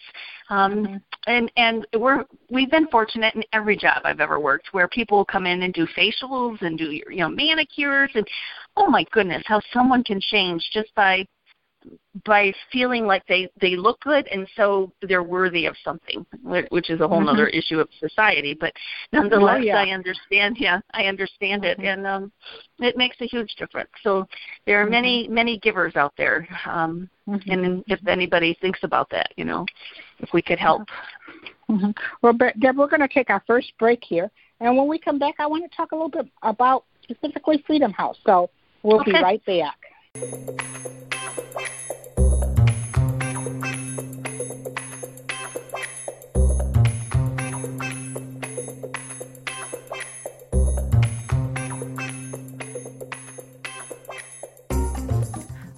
[0.49, 0.95] um mm-hmm.
[1.27, 5.45] and and we're we've been fortunate in every job i've ever worked where people come
[5.45, 8.25] in and do facials and do you know manicures and
[8.77, 11.25] oh my goodness how someone can change just by
[12.25, 16.25] by feeling like they they look good and so they're worthy of something
[16.69, 17.29] which is a whole mm-hmm.
[17.29, 18.73] other issue of society but
[19.13, 19.77] nonetheless oh, yeah.
[19.77, 21.87] i understand yeah i understand it mm-hmm.
[21.87, 22.31] and um
[22.79, 24.25] it makes a huge difference so
[24.65, 24.91] there are mm-hmm.
[24.91, 27.51] many many givers out there um mm-hmm.
[27.51, 29.65] and if anybody thinks about that you know
[30.19, 30.81] if we could help
[31.69, 31.91] mm-hmm.
[32.21, 35.35] well deb we're going to take our first break here and when we come back
[35.39, 38.49] i want to talk a little bit about specifically freedom house so
[38.83, 39.11] we'll okay.
[39.11, 39.77] be right back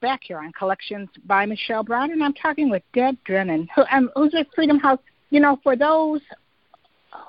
[0.00, 4.10] back here on Collections by Michelle Brown, and I'm talking with Deb Drennan, who, um,
[4.14, 5.00] who's at Freedom House.
[5.30, 6.20] You know, for those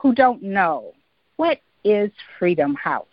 [0.02, 0.94] who don't know,
[1.36, 3.06] what is Freedom House?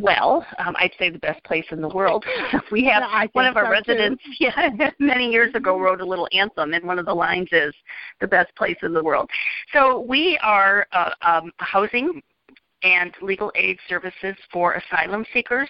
[0.00, 2.24] Well, um, I'd say the best place in the world.
[2.72, 4.32] we have yeah, one of our so residents, too.
[4.40, 7.74] yeah, many years ago wrote a little anthem, and one of the lines is
[8.20, 9.30] "the best place in the world."
[9.72, 12.22] So we are uh, um, housing
[12.82, 15.68] and legal aid services for asylum seekers.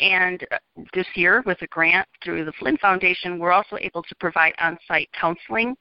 [0.00, 0.58] And uh,
[0.92, 4.76] this year, with a grant through the Flinn Foundation, we're also able to provide on
[4.88, 5.76] site counseling.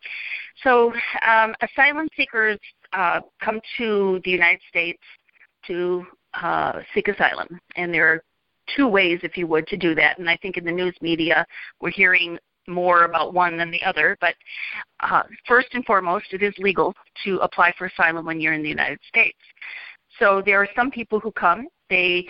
[0.63, 0.93] So,
[1.27, 2.59] um, asylum seekers
[2.93, 5.01] uh, come to the United States
[5.67, 8.23] to uh, seek asylum, and there are
[8.75, 10.19] two ways, if you would, to do that.
[10.19, 11.45] And I think in the news media,
[11.81, 14.17] we're hearing more about one than the other.
[14.21, 14.35] But
[15.01, 16.93] uh, first and foremost, it is legal
[17.25, 19.37] to apply for asylum when you're in the United States.
[20.19, 21.67] So there are some people who come.
[21.89, 22.27] They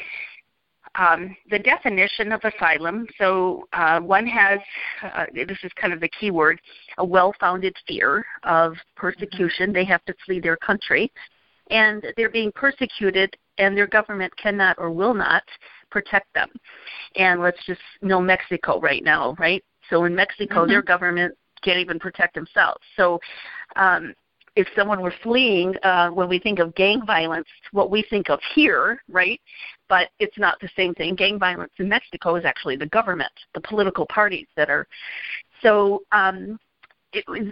[0.95, 3.07] um, the definition of asylum.
[3.17, 4.59] So uh, one has
[5.03, 6.59] uh, this is kind of the key word:
[6.97, 9.67] a well-founded fear of persecution.
[9.67, 9.73] Mm-hmm.
[9.73, 11.11] They have to flee their country,
[11.69, 15.43] and they're being persecuted, and their government cannot or will not
[15.89, 16.49] protect them.
[17.15, 19.63] And let's just know Mexico right now, right?
[19.89, 20.69] So in Mexico, mm-hmm.
[20.71, 22.81] their government can't even protect themselves.
[22.95, 23.19] So
[23.75, 24.13] um,
[24.55, 28.39] if someone were fleeing, uh, when we think of gang violence, what we think of
[28.53, 29.41] here, right?
[29.89, 31.15] But it's not the same thing.
[31.15, 34.87] Gang violence in Mexico is actually the government, the political parties that are.
[35.61, 36.59] So um,
[37.13, 37.47] it was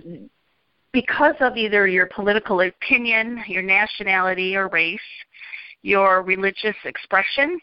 [0.92, 5.00] because of either your political opinion, your nationality or race,
[5.82, 7.60] your religious expression,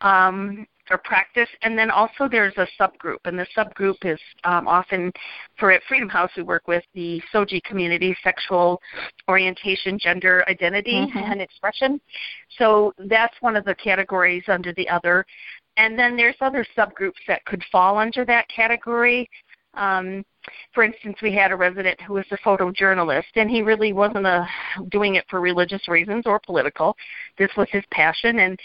[0.00, 1.48] um, or practice.
[1.62, 5.12] And then also there's a subgroup, and the subgroup is um, often
[5.58, 8.80] for at Freedom House we work with the SOGI community, sexual
[9.28, 11.18] orientation, gender identity, mm-hmm.
[11.18, 12.00] and expression.
[12.58, 15.24] So that's one of the categories under the other.
[15.76, 19.28] And then there's other subgroups that could fall under that category.
[19.74, 20.24] Um,
[20.72, 24.46] for instance, we had a resident who was a photojournalist, and he really wasn't a,
[24.90, 26.96] doing it for religious reasons or political.
[27.38, 28.58] This was his passion, and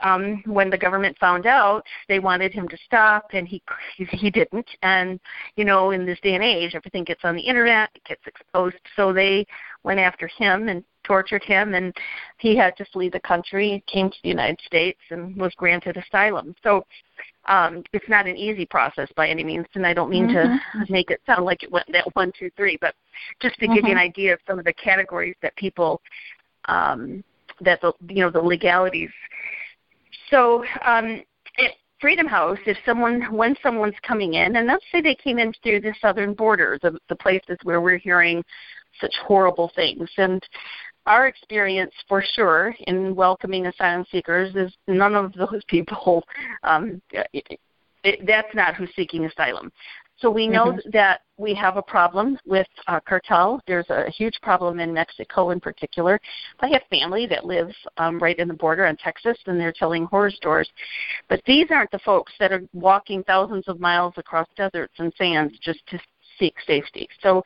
[0.00, 3.62] um, when the government found out, they wanted him to stop, and he
[3.96, 4.68] he didn't.
[4.82, 5.20] And
[5.56, 8.76] you know, in this day and age, everything gets on the internet, it gets exposed.
[8.96, 9.46] So they
[9.82, 11.94] went after him and tortured him, and
[12.38, 13.82] he had to flee the country.
[13.86, 16.54] Came to the United States and was granted asylum.
[16.62, 16.84] So
[17.46, 20.84] um, it's not an easy process by any means, and I don't mean mm-hmm.
[20.84, 22.94] to make it sound like it went that one, two, three, but
[23.40, 23.74] just to mm-hmm.
[23.74, 24.06] give you an mm-hmm.
[24.06, 26.00] idea of some of the categories that people
[26.66, 27.22] um,
[27.60, 29.10] that the you know the legalities
[30.30, 31.22] so um,
[31.58, 35.52] at Freedom House, if someone when someone's coming in, and let's say they came in
[35.62, 38.42] through the southern border, the, the places where we're hearing
[39.00, 40.42] such horrible things, and
[41.06, 46.24] our experience for sure in welcoming asylum seekers is none of those people
[46.64, 47.58] um, it,
[48.26, 49.70] that's not who's seeking asylum
[50.18, 50.90] so we know mm-hmm.
[50.92, 53.60] that we have a problem with uh, cartel.
[53.66, 56.18] There's a huge problem in Mexico in particular.
[56.60, 60.06] I have family that lives um, right in the border in Texas, and they're telling
[60.06, 60.68] horror stories.
[61.28, 65.58] But these aren't the folks that are walking thousands of miles across deserts and sands
[65.62, 66.00] just to
[66.38, 67.08] seek safety.
[67.22, 67.42] So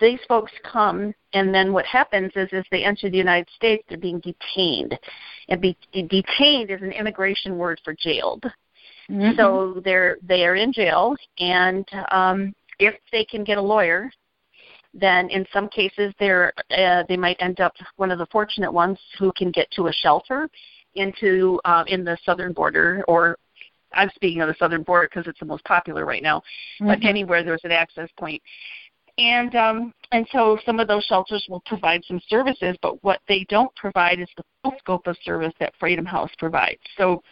[0.00, 3.98] these folks come, and then what happens is, as they enter the United States, they're
[3.98, 4.98] being detained.
[5.48, 8.44] And be, detained is an immigration word for jailed.
[9.10, 9.38] Mm-hmm.
[9.38, 14.10] So they're they are in jail, and um, if they can get a lawyer,
[14.94, 18.98] then in some cases they're uh, they might end up one of the fortunate ones
[19.18, 20.48] who can get to a shelter
[20.94, 23.36] into uh, in the southern border or
[23.92, 26.38] I'm speaking of the southern border because it's the most popular right now,
[26.80, 26.88] mm-hmm.
[26.88, 28.42] but anywhere there's an access point.
[29.18, 33.46] And um, and so some of those shelters will provide some services, but what they
[33.48, 36.80] don't provide is the full scope of service that Freedom House provides.
[36.98, 37.22] So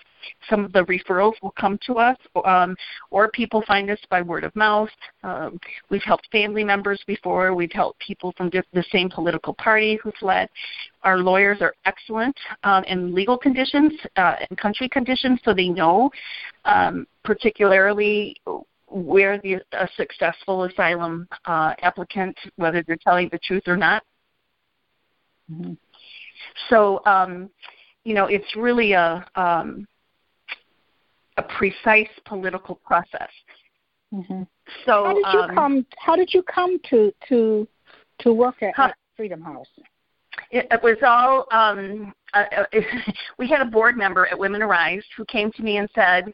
[0.48, 2.76] some of the referrals will come to us, um,
[3.10, 4.88] or people find us by word of mouth.
[5.22, 5.58] Um,
[5.90, 7.54] we've helped family members before.
[7.54, 10.48] We've helped people from the same political party who fled.
[11.02, 16.10] Our lawyers are excellent um, in legal conditions uh, and country conditions, so they know
[16.64, 18.36] um, particularly
[18.88, 24.02] where the a successful asylum uh, applicant, whether they're telling the truth or not.
[25.50, 25.72] Mm-hmm.
[26.68, 27.50] So, um,
[28.04, 29.86] you know, it's really a um,
[31.36, 33.30] a precise political process.
[34.12, 34.42] Mm-hmm.
[34.86, 35.86] So how did you um, come?
[35.98, 37.68] How did you come to to
[38.20, 39.66] to work at, huh, at Freedom House?
[40.50, 41.46] It, it was all.
[41.50, 42.64] Um, uh, uh
[43.38, 46.32] we had a board member at Women Arise who came to me and said,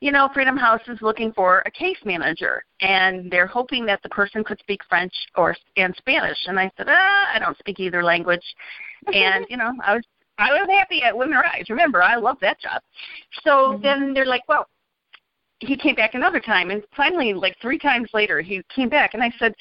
[0.00, 4.08] you know, Freedom House is looking for a case manager, and they're hoping that the
[4.08, 6.38] person could speak French or and Spanish.
[6.46, 8.44] And I said, ah, I don't speak either language,
[9.12, 10.04] and you know, I was
[10.38, 11.68] I was happy at Women Rise.
[11.68, 12.80] Remember, I love that job.
[13.42, 13.82] So mm-hmm.
[13.82, 14.66] then they're like, well,
[15.60, 19.22] he came back another time, and finally, like three times later, he came back, and
[19.22, 19.54] I said,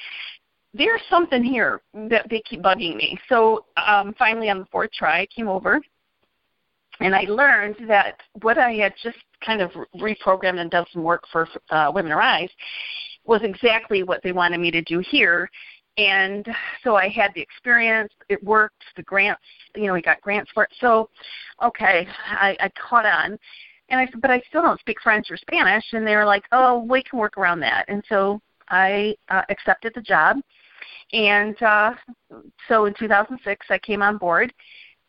[0.74, 3.18] there's something here that they keep bugging me.
[3.30, 5.82] So um, finally, on the fourth try, I came over,
[7.00, 11.24] and I learned that what I had just kind of reprogrammed and done some work
[11.32, 12.50] for uh, Women Rise
[13.26, 15.50] was exactly what they wanted me to do here
[15.98, 16.48] and
[16.84, 18.14] so I had the experience.
[18.30, 18.84] It worked.
[18.96, 19.42] The grants,
[19.76, 20.70] you know, we got grants for it.
[20.80, 21.10] So,
[21.64, 23.38] okay, I, I caught on.
[23.90, 25.86] And I said, but I still don't speak French or Spanish.
[25.94, 27.86] And they were like, oh, we can work around that.
[27.88, 30.38] And so I uh, accepted the job.
[31.14, 31.94] And uh,
[32.68, 34.54] so in 2006, I came on board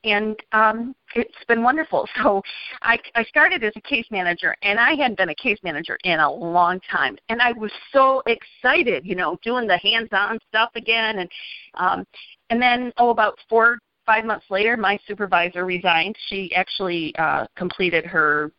[0.05, 2.07] and um, it's been wonderful.
[2.23, 2.43] So
[2.83, 6.19] I, I started as a case manager, and I hadn't been a case manager in
[6.19, 11.21] a long time, and I was so excited, you know, doing the hands-on stuff again,
[11.21, 11.31] and
[11.75, 12.05] um,
[12.51, 16.17] and then oh, about four five months later, my supervisor resigned.
[16.29, 18.53] She actually uh, completed her.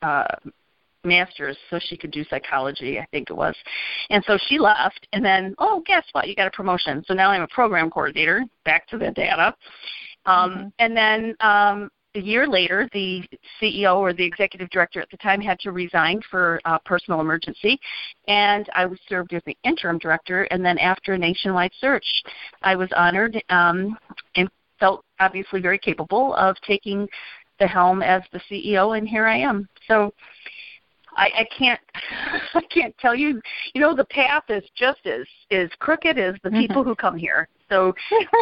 [0.00, 0.24] Uh,
[1.04, 3.56] master's so she could do psychology i think it was
[4.10, 7.28] and so she left and then oh guess what you got a promotion so now
[7.28, 9.52] i'm a program coordinator back to the data
[10.26, 10.68] um, mm-hmm.
[10.78, 13.24] And then um, a year later, the
[13.60, 17.80] CEO or the executive director at the time had to resign for a personal emergency,
[18.28, 20.44] and I was served as the interim director.
[20.44, 22.04] And then after a nationwide search,
[22.62, 23.96] I was honored um,
[24.36, 27.08] and felt obviously very capable of taking
[27.58, 29.68] the helm as the CEO, and here I am.
[29.88, 30.12] So.
[31.14, 31.80] I, I can't
[32.54, 33.38] I can't tell you
[33.74, 36.88] you know the path is just as as crooked as the people mm-hmm.
[36.88, 37.48] who come here.
[37.68, 37.92] So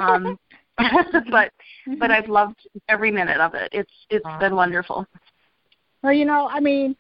[0.01, 0.39] um
[1.31, 1.53] but
[1.87, 1.95] mm-hmm.
[1.99, 3.69] but I've loved every minute of it.
[3.73, 5.07] It's it's been wonderful.
[6.03, 6.97] Well, you know, I mean,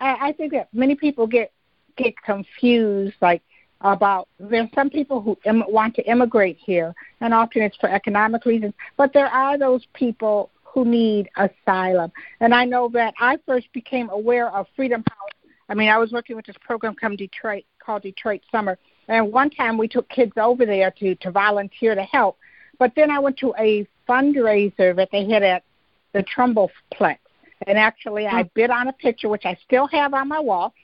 [0.00, 1.52] I, I think that many people get
[1.96, 3.42] get confused, like
[3.80, 8.44] about there's some people who Im- want to immigrate here, and often it's for economic
[8.44, 8.74] reasons.
[8.96, 14.10] But there are those people who need asylum, and I know that I first became
[14.10, 15.30] aware of Freedom House
[15.68, 19.50] I mean, I was working with this program come Detroit called Detroit Summer, and one
[19.50, 22.38] time we took kids over there to to volunteer to help.
[22.78, 25.64] But then I went to a fundraiser that they had at
[26.12, 27.18] the Trumbull Plex,
[27.66, 30.74] and actually I bid on a picture which I still have on my wall.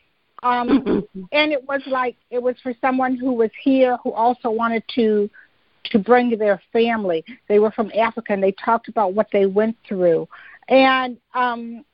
[0.42, 4.82] Um, and it was like it was for someone who was here who also wanted
[4.94, 5.30] to
[5.84, 7.24] to bring their family.
[7.48, 10.28] They were from Africa and they talked about what they went through.
[10.68, 11.84] And um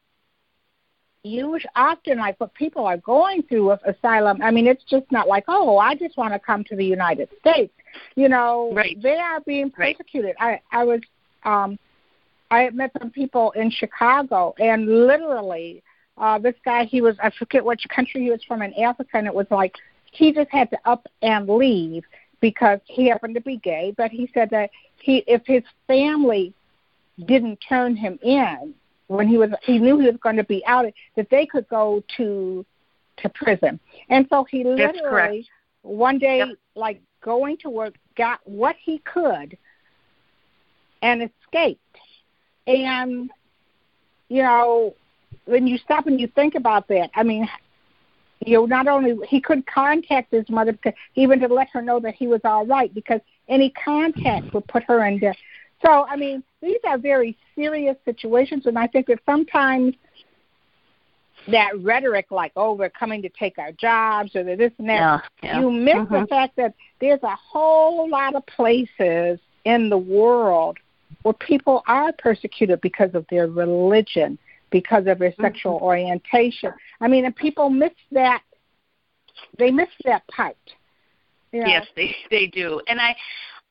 [1.27, 4.41] use often like what people are going through with asylum.
[4.43, 7.29] I mean, it's just not like, oh, I just want to come to the United
[7.41, 7.73] States.
[8.15, 9.01] You know, right.
[9.03, 10.35] they are being persecuted.
[10.41, 10.61] Right.
[10.73, 11.01] I I was
[11.45, 11.79] um
[12.51, 15.83] I had met some people in Chicago and literally
[16.19, 19.27] uh this guy he was I forget which country he was from in Africa and
[19.27, 19.75] it was like
[20.13, 22.05] he just had to up and leave
[22.41, 26.53] because he happened to be gay, but he said that he if his family
[27.27, 28.75] didn't turn him in
[29.09, 30.87] when he was he knew he was going to be out
[31.17, 32.65] that they could go to
[33.19, 33.81] to prison.
[34.09, 35.49] And so he literally
[35.83, 36.49] one day yep.
[36.75, 39.57] like going to work got what he could
[41.03, 41.81] and escaped.
[42.67, 43.31] And
[44.29, 44.95] you know,
[45.45, 47.49] when you stop and you think about that, I mean,
[48.45, 52.01] you know, not only he couldn't contact his mother, because, even to let her know
[52.01, 55.37] that he was all right, because any contact would put her in death.
[55.85, 59.95] So, I mean, these are very serious situations, and I think that sometimes
[61.49, 65.21] that rhetoric, like, oh, we're coming to take our jobs or this and that, yeah,
[65.43, 65.61] yeah.
[65.61, 66.23] you miss mm-hmm.
[66.23, 70.77] the fact that there's a whole lot of places in the world
[71.23, 74.39] where people are persecuted because of their religion
[74.71, 75.85] because of their sexual mm-hmm.
[75.85, 76.73] orientation.
[77.01, 78.43] I mean, and people miss that.
[79.59, 80.57] They miss that part.
[81.53, 81.67] You know?
[81.69, 83.15] Yes, they they do, and I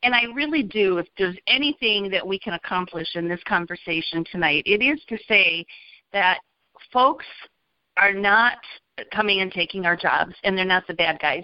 [0.06, 1.00] and I really do.
[1.00, 5.66] If there's anything that we can accomplish in this conversation tonight, it is to say
[6.14, 6.40] that
[6.94, 7.26] folks
[7.98, 8.60] are not
[9.12, 11.44] coming and taking our jobs, and they're not the bad guys.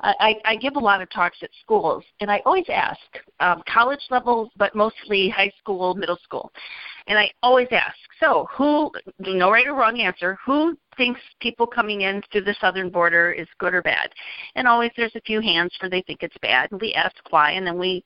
[0.00, 3.00] I, I give a lot of talks at schools, and I always ask
[3.40, 6.52] um, college levels, but mostly high school, middle school,
[7.06, 7.96] and I always ask.
[8.18, 8.90] So, who?
[9.18, 10.38] No right or wrong answer.
[10.44, 14.10] Who thinks people coming in through the southern border is good or bad?
[14.54, 17.52] And always there's a few hands for they think it's bad, and we ask why,
[17.52, 18.04] and then we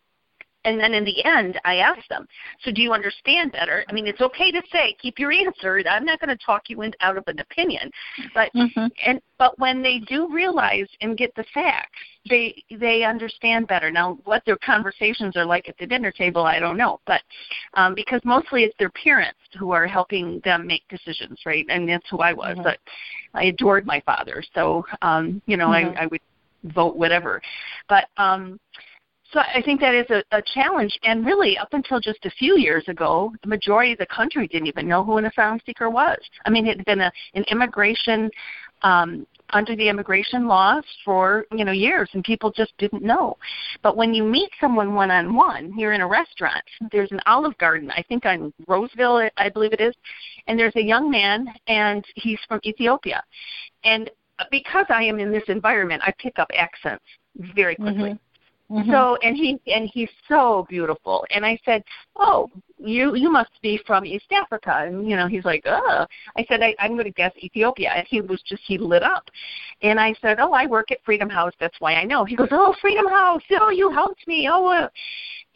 [0.65, 2.27] and then in the end i ask them
[2.63, 3.85] so do you understand better?
[3.89, 6.83] I mean it's okay to say keep your answer i'm not going to talk you
[6.83, 7.91] in, out of an opinion.
[8.35, 8.87] But mm-hmm.
[9.05, 11.91] and but when they do realize and get the facts
[12.29, 13.91] they they understand better.
[13.91, 17.01] Now what their conversations are like at the dinner table i don't know.
[17.07, 17.23] But
[17.75, 21.67] um because mostly it's their parents who are helping them make decisions right?
[21.69, 22.55] And that's who i was.
[22.55, 22.63] Mm-hmm.
[22.63, 22.79] but
[23.35, 24.43] i adored my father.
[24.55, 25.99] So um you know mm-hmm.
[25.99, 26.21] i i would
[26.65, 27.43] vote whatever.
[27.89, 28.59] But um
[29.35, 30.97] so I think that is a, a challenge.
[31.03, 34.69] And really, up until just a few years ago, the majority of the country didn't
[34.69, 36.19] even know who an asylum seeker was.
[36.47, 38.31] I mean, it had been a, an immigration
[38.83, 43.37] um, under the immigration laws for you know years, and people just didn't know.
[43.83, 46.63] But when you meet someone one on one, you're in a restaurant.
[46.93, 49.95] There's an Olive Garden, I think on Roseville, I believe it is,
[50.47, 53.23] and there's a young man, and he's from Ethiopia,
[53.83, 54.09] and
[54.51, 57.05] because I am in this environment, I pick up accents
[57.55, 58.11] very quickly.
[58.11, 58.24] Mm-hmm.
[58.71, 58.91] Mm-hmm.
[58.91, 61.27] So and he and he's so beautiful.
[61.31, 61.83] And I said,
[62.17, 66.07] "Oh, you you must be from East Africa." And you know, he's like, "Uh."
[66.37, 69.29] I said, I, "I'm going to guess Ethiopia." And he was just he lit up.
[69.83, 71.53] And I said, "Oh, I work at Freedom House.
[71.61, 73.43] That's why I know." He goes, "Oh, Freedom House.
[73.53, 74.49] Oh, you helped me.
[74.51, 74.89] Oh." Uh.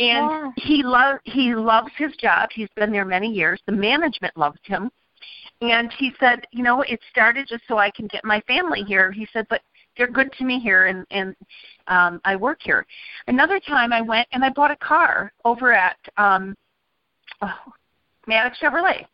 [0.00, 0.50] And yeah.
[0.58, 2.50] he loves he loves his job.
[2.52, 3.60] He's been there many years.
[3.66, 4.90] The management loves him.
[5.60, 9.10] And he said, "You know, it started just so I can get my family here."
[9.10, 9.62] He said, "But
[9.98, 11.36] they're good to me here and and
[11.88, 12.86] um I work here.
[13.26, 16.54] Another time I went and I bought a car over at um
[17.42, 17.72] oh,
[18.26, 19.04] Maddox Chevrolet.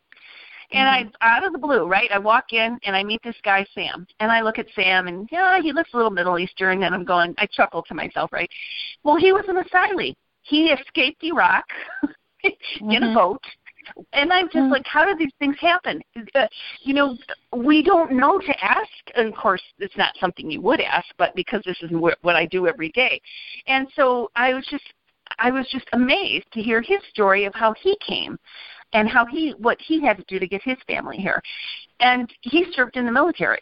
[0.71, 1.15] And mm-hmm.
[1.21, 2.09] I out of the blue, right?
[2.11, 5.29] I walk in and I meet this guy Sam, and I look at Sam, and
[5.31, 8.49] yeah, he looks a little Middle Eastern, and I'm going, I chuckle to myself, right?
[9.03, 10.15] Well, he was an asylee.
[10.41, 11.65] He escaped Iraq
[12.43, 13.03] in mm-hmm.
[13.03, 13.43] a boat,
[14.13, 14.71] and I'm just mm.
[14.71, 16.01] like, how do these things happen?
[16.33, 16.47] Uh,
[16.81, 17.17] you know,
[17.55, 18.89] we don't know to ask.
[19.15, 22.45] And of course, it's not something you would ask, but because this is what I
[22.45, 23.21] do every day,
[23.67, 24.83] and so I was just,
[25.39, 28.37] I was just amazed to hear his story of how he came,
[28.93, 31.41] and how he, what he had to do to get his family here,
[31.99, 33.59] and he served in the military.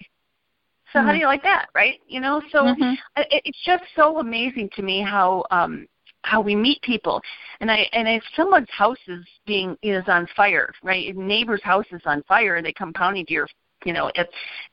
[0.92, 2.00] So mm how do you like that, right?
[2.08, 2.94] You know, so mm-hmm.
[3.18, 5.88] it, it's just so amazing to me how um
[6.24, 7.22] how we meet people
[7.60, 11.86] and i and if someone's house is being is on fire right if neighbor's house
[11.92, 13.48] is on fire and they come pounding to your
[13.86, 14.28] you know if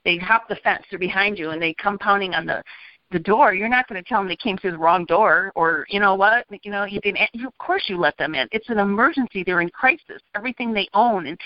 [0.04, 2.62] they hop the fence they're behind you and they come pounding on the
[3.10, 5.84] the door you're not going to tell them they came through the wrong door or
[5.88, 8.68] you know what you know you didn't you, of course you let them in it's
[8.68, 11.38] an emergency they're in crisis everything they own and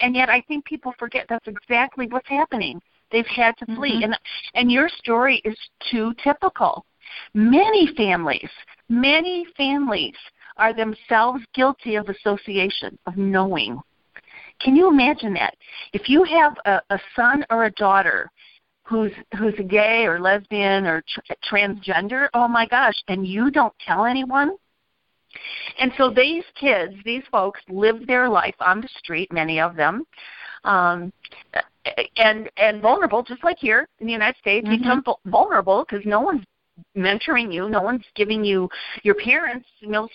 [0.00, 2.80] and yet i think people forget that's exactly what's happening
[3.12, 4.04] They've had to flee, Mm-hmm.
[4.04, 4.18] and
[4.54, 5.56] and your story is
[5.90, 6.84] too typical.
[7.34, 8.50] Many families,
[8.88, 10.14] many families
[10.56, 13.80] are themselves guilty of association, of knowing.
[14.60, 15.54] Can you imagine that?
[15.92, 18.30] If you have a, a son or a daughter
[18.84, 24.04] who's who's gay or lesbian or tr- transgender, oh my gosh, and you don't tell
[24.04, 24.56] anyone,
[25.78, 29.32] and so these kids, these folks, live their life on the street.
[29.32, 30.04] Many of them,
[30.64, 31.12] um,
[32.16, 34.78] and and vulnerable, just like here in the United States, Mhm.
[34.78, 36.44] become vulnerable because no one's
[36.96, 38.68] mentoring you, no one's giving you.
[39.02, 40.08] Your parents, you know,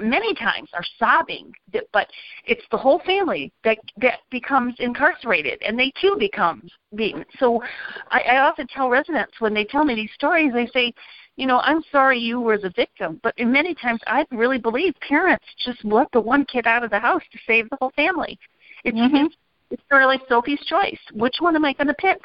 [0.00, 2.08] many times are sobbing, that- but
[2.46, 6.62] it's the whole family that that becomes incarcerated, and they too become
[6.94, 7.24] beaten.
[7.38, 7.62] So,
[8.10, 10.92] I, I often tell residents when they tell me these stories, they say,
[11.36, 14.94] you know, I'm sorry you were the victim, but in many times I really believe
[15.00, 18.38] parents just let the one kid out of the house to save the whole family.
[18.84, 19.26] It's Mhm.
[19.26, 19.36] it's,
[19.70, 21.00] it's sort of like Sophie's choice.
[21.12, 22.20] Which one am I going to pick?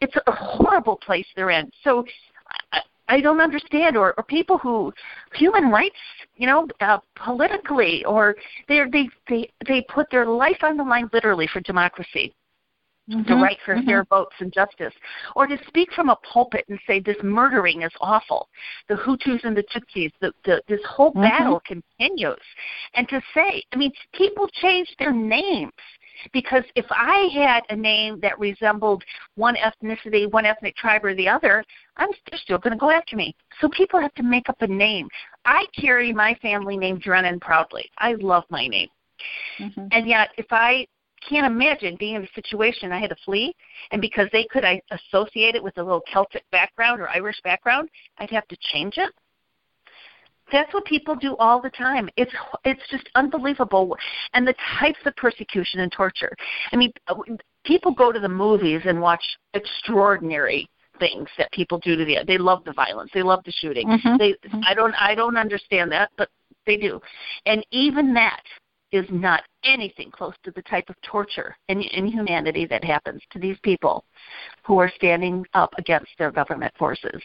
[0.00, 1.70] It's a horrible place they're in.
[1.84, 2.04] So
[3.08, 4.92] I, don't understand, or, or people who
[5.34, 5.96] human rights,
[6.36, 8.36] you know, uh, politically, or
[8.68, 12.34] they they they they put their life on the line literally for democracy
[13.08, 13.40] the Mhm.
[13.42, 13.86] right for Mhm.
[13.86, 14.92] fair votes and justice,
[15.34, 18.50] or to speak from a pulpit and say this murdering is awful,
[18.88, 21.22] the Hutus and the Tutsis, the, the, this whole Mhm.
[21.22, 22.42] battle continues,
[22.94, 25.72] and to say, I mean, people change their names
[26.32, 29.02] because if I had a name that resembled
[29.36, 31.64] one ethnicity, one ethnic tribe or the other,
[31.96, 33.34] I'm they're still going to go after me.
[33.60, 35.08] So people have to make up a name.
[35.44, 37.90] I carry my family name Drennan proudly.
[37.98, 38.88] I love my name.
[39.58, 39.88] Mhm.
[39.92, 40.86] And yet, if I
[41.28, 43.54] can't imagine being in a situation I had to flee,
[43.90, 47.88] and because they could I associate it with a little Celtic background or Irish background,
[48.18, 49.12] I'd have to change it.
[50.52, 52.08] That's what people do all the time.
[52.16, 52.32] It's
[52.64, 53.96] it's just unbelievable,
[54.34, 56.34] and the types of persecution and torture.
[56.72, 56.92] I mean,
[57.64, 59.22] people go to the movies and watch
[59.54, 60.68] extraordinary
[60.98, 62.18] things that people do to the.
[62.26, 63.10] They love the violence.
[63.12, 63.88] They love the shooting.
[63.88, 64.18] Mhm.
[64.18, 64.34] They
[64.66, 66.28] I don't I don't understand that, but
[66.66, 67.00] they do,
[67.46, 68.42] and even that
[68.90, 73.58] is not anything close to the type of torture and inhumanity that happens to these
[73.62, 74.04] people
[74.62, 77.22] who are standing up against their government forces.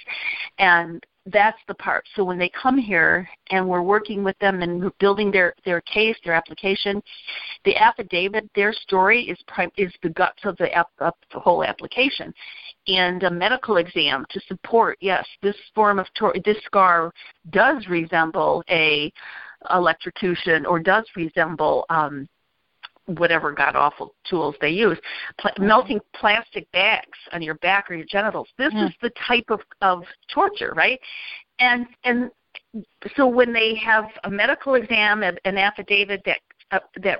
[0.57, 2.05] And that's the part.
[2.15, 6.17] So when they come here and we're working with them and building their their case,
[6.23, 7.01] their application,
[7.63, 11.63] the affidavit, their story is prim- is the guts of the ap- of the whole
[11.63, 12.33] application,
[12.87, 14.97] and a medical exam to support.
[14.99, 17.13] Yes, this form of tor- this scar
[17.51, 19.11] does resemble a
[19.73, 22.27] electrocution or does resemble um,
[23.05, 24.97] whatever god awful tools they use,
[25.39, 28.49] Pl- melting plastic bags on your back or your genitals.
[28.57, 28.87] This Mm.
[28.87, 30.99] is the type of of torture, right?
[31.59, 32.31] And and
[33.15, 36.39] so when they have a medical exam, an an affidavit that
[36.71, 37.19] uh, that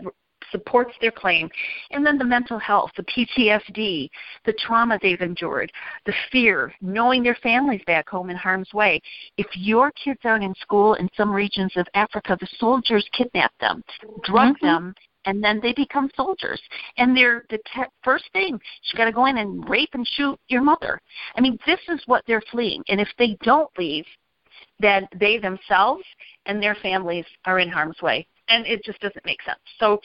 [0.52, 1.50] supports their claim,
[1.92, 4.10] and then the mental health, the PTSD,
[4.46, 5.72] the trauma they've endured,
[6.06, 9.02] the fear, knowing their families back home in harm's way.
[9.38, 13.84] If your kids aren't in school in some regions of Africa, the soldiers kidnap them,
[14.24, 14.62] drug Mhm.
[14.62, 14.96] them,
[15.26, 16.62] and then they become soldiers.
[16.98, 18.60] And they're the te- first thing
[18.92, 21.00] you got to go in and rape and shoot your mother.
[21.36, 22.84] I mean, this is what they're fleeing.
[22.88, 24.06] And if they don't leave,
[24.80, 26.04] then they themselves
[26.46, 28.28] and their families are in harm's way.
[28.50, 29.60] And it just doesn't make sense.
[29.80, 30.02] So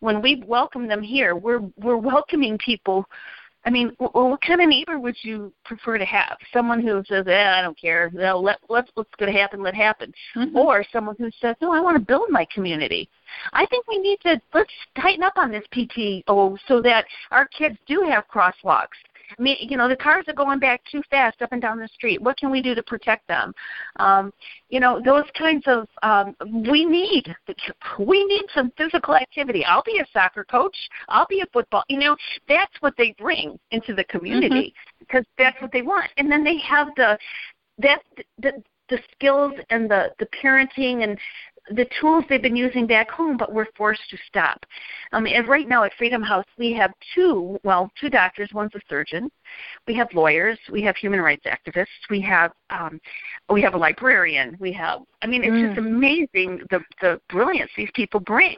[0.00, 3.06] when we welcome them here, we're we're welcoming people.
[3.68, 6.38] I mean, well, what kind of neighbor would you prefer to have?
[6.54, 8.10] Someone who says, eh, "I don't care.
[8.14, 10.54] No, let let's what's going to happen, let happen," Mhm.
[10.54, 13.10] or someone who says, "No, I want to build my community."
[13.52, 17.76] I think we need to let's tighten up on this PTO so that our kids
[17.86, 18.96] do have crosswalks.
[19.38, 22.20] You know, the cars are going back too fast up and down the street.
[22.20, 23.52] What can we do to protect them?
[23.96, 24.32] Um,
[24.68, 26.34] you know, those kinds of um,
[26.70, 27.34] we need
[27.98, 29.64] we need some physical activity.
[29.64, 30.76] I'll be a soccer coach.
[31.08, 31.84] I'll be a football.
[31.88, 32.16] You know,
[32.48, 36.10] that's what they bring into the community because that's what they want.
[36.16, 37.18] And then they have the
[37.78, 38.02] that
[38.38, 41.18] the the skills and the the parenting and
[41.70, 44.64] the tools they've been using back home, but we're forced to stop.
[45.12, 48.50] Um, and right now at Freedom House, we have two, well, two doctors.
[48.52, 49.30] One's a surgeon.
[49.86, 50.58] We have lawyers.
[50.70, 51.86] We have human rights activists.
[52.10, 53.00] We have um,
[53.50, 54.56] we have a librarian.
[54.60, 55.00] We have.
[55.20, 55.86] I mean, it's just mm.
[55.86, 58.56] amazing the the brilliance these people bring,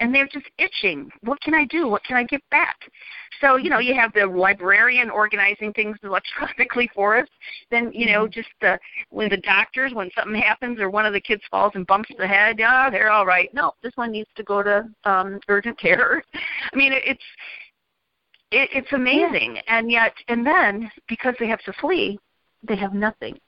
[0.00, 1.10] and they're just itching.
[1.22, 1.86] What can I do?
[1.86, 2.76] What can I give back?
[3.42, 3.88] So you know, mm-hmm.
[3.88, 7.28] you have the librarian organizing things electronically for us.
[7.70, 8.32] Then you know, mm-hmm.
[8.32, 8.78] just the
[9.10, 12.26] when the doctors, when something happens or one of the kids falls and bumps the
[12.26, 13.52] head, yeah, they're all right.
[13.52, 16.22] No, this one needs to go to um, urgent care.
[16.72, 17.24] I mean, it, it's
[18.50, 22.18] it, it's amazing, and yet, and then because they have to flee,
[22.66, 23.38] they have nothing.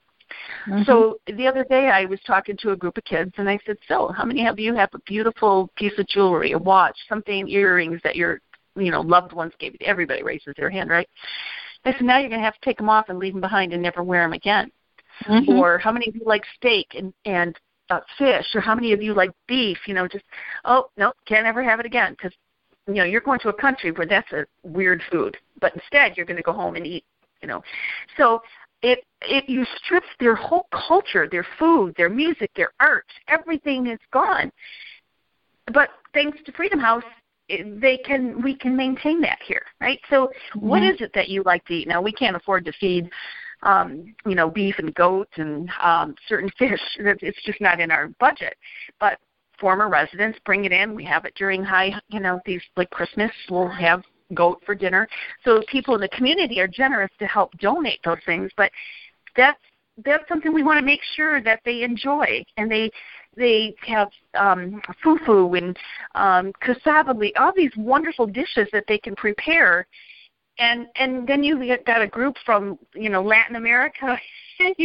[0.65, 0.85] Mhm.
[0.85, 3.77] So the other day I was talking to a group of kids and I said,
[3.87, 8.01] "So, how many of you have a beautiful piece of jewelry, a watch, something, earrings
[8.03, 8.41] that your,
[8.75, 11.09] you know, loved ones gave you?" Everybody raises their hand, right?
[11.83, 13.73] They said now you're going to have to take them off and leave them behind
[13.73, 14.71] and never wear them again.
[15.25, 15.57] Mm-hmm.
[15.57, 17.57] Or how many of you like steak and and
[17.89, 18.45] uh, fish?
[18.55, 19.77] Or how many of you like beef?
[19.87, 20.25] You know, just
[20.65, 22.33] oh no, can't ever have it again because
[22.87, 26.25] you know you're going to a country where that's a weird food, but instead you're
[26.25, 27.03] going to go home and eat.
[27.41, 27.63] You know,
[28.17, 28.41] so
[28.81, 33.99] it it you strip their whole culture, their food, their music, their art, everything is
[34.11, 34.51] gone.
[35.73, 37.03] But thanks to Freedom House,
[37.47, 39.99] they can we can maintain that here, right?
[40.09, 40.67] So, mm-hmm.
[40.67, 41.87] what is it that you like to eat?
[41.87, 43.09] Now, we can't afford to feed,
[43.63, 46.81] um, you know, beef and goats and um, certain fish.
[46.97, 48.55] It's just not in our budget.
[48.99, 49.19] But
[49.59, 50.95] former residents bring it in.
[50.95, 53.31] We have it during high, you know, these like Christmas.
[53.49, 54.01] We'll have
[54.33, 55.07] goat for dinner.
[55.43, 58.51] So people in the community are generous to help donate those things.
[58.57, 58.71] But
[59.35, 59.59] that's
[60.03, 62.89] that's something we want to make sure that they enjoy and they
[63.37, 65.77] they have um, fufu and
[66.15, 69.87] um, cassava, all these wonderful dishes that they can prepare.
[70.59, 74.19] And and then you've got a group from you know Latin America.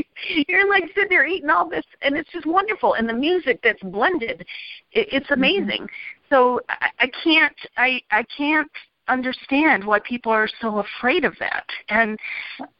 [0.48, 2.94] You're like sitting there eating all this, and it's just wonderful.
[2.94, 4.46] And the music that's blended,
[4.92, 5.34] it, it's mm-hmm.
[5.34, 5.82] amazing.
[5.82, 6.34] Mm-hmm.
[6.34, 8.70] So I, I can't I I can't
[9.08, 11.66] understand why people are so afraid of that.
[11.88, 12.18] And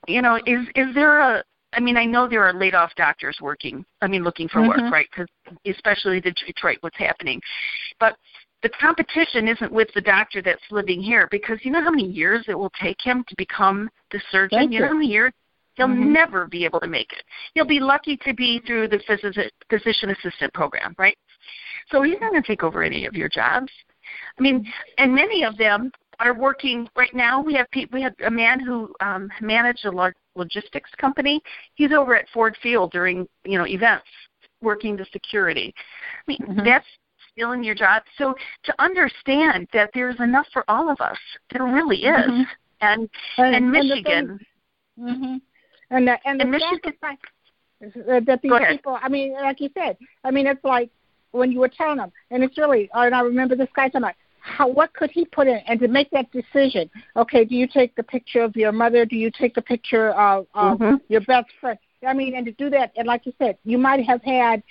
[0.07, 3.37] you know, is is there a I mean, I know there are laid off doctors
[3.41, 3.85] working.
[4.01, 4.85] I mean, looking for mm-hmm.
[4.85, 5.07] work, right?
[5.11, 5.29] Because
[5.66, 7.41] especially the Detroit, what's happening.
[8.01, 8.16] But
[8.62, 12.45] the competition isn't with the doctor that's living here because you know how many years
[12.49, 14.59] it will take him to become the surgeon.
[14.59, 15.33] Thank you know how many years
[15.74, 16.12] he'll mm-hmm.
[16.12, 17.22] never be able to make it.
[17.55, 19.01] He'll be lucky to be through the
[19.68, 21.16] physician assistant program, right?
[21.91, 23.70] So he's not going to take over any of your jobs.
[24.39, 24.66] I mean,
[24.99, 25.91] and many of them
[26.21, 27.43] are working right now.
[27.43, 31.43] We have pe- we have a man who um, managed a large logistics company.
[31.75, 34.07] He's over at Ford Field during you know events,
[34.61, 35.75] working the security.
[35.77, 36.64] I mean, mm-hmm.
[36.64, 36.87] that's
[37.33, 38.03] stealing your job.
[38.19, 41.19] So to understand that there's enough for all of us,
[41.53, 42.31] there really is.
[42.31, 42.43] Mm-hmm.
[42.83, 43.09] And,
[43.39, 44.39] and and Michigan.
[44.99, 45.37] mm-hmm.
[45.89, 47.19] And the, and the and Michigan, sacrifice
[47.81, 48.99] that these people.
[49.01, 49.97] I mean, like you said.
[50.25, 50.91] I mean, it's like
[51.31, 52.91] when you were telling them, and it's really.
[52.93, 54.14] And I remember this guy talking about
[54.47, 56.88] how what could he put in and to make that decision?
[57.16, 59.05] Okay do you take the picture of your mother?
[59.05, 60.97] Do you take the picture of, of mm-hmm.
[61.09, 61.78] your best friend?
[62.07, 64.62] I mean and to do that and like you said you might have had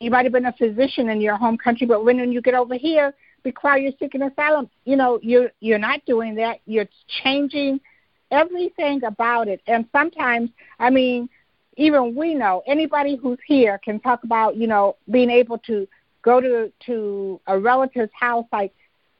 [0.00, 2.54] you might have been a physician in your home country but when, when you get
[2.54, 4.68] over here because you're seeking asylum.
[4.84, 6.58] You know you're you're not doing that.
[6.66, 6.88] You're
[7.22, 7.80] changing
[8.30, 9.62] everything about it.
[9.66, 11.28] And sometimes i mean
[11.78, 15.88] even we know anybody who's here can talk about you know being able to
[16.22, 18.74] go to to a relative's house like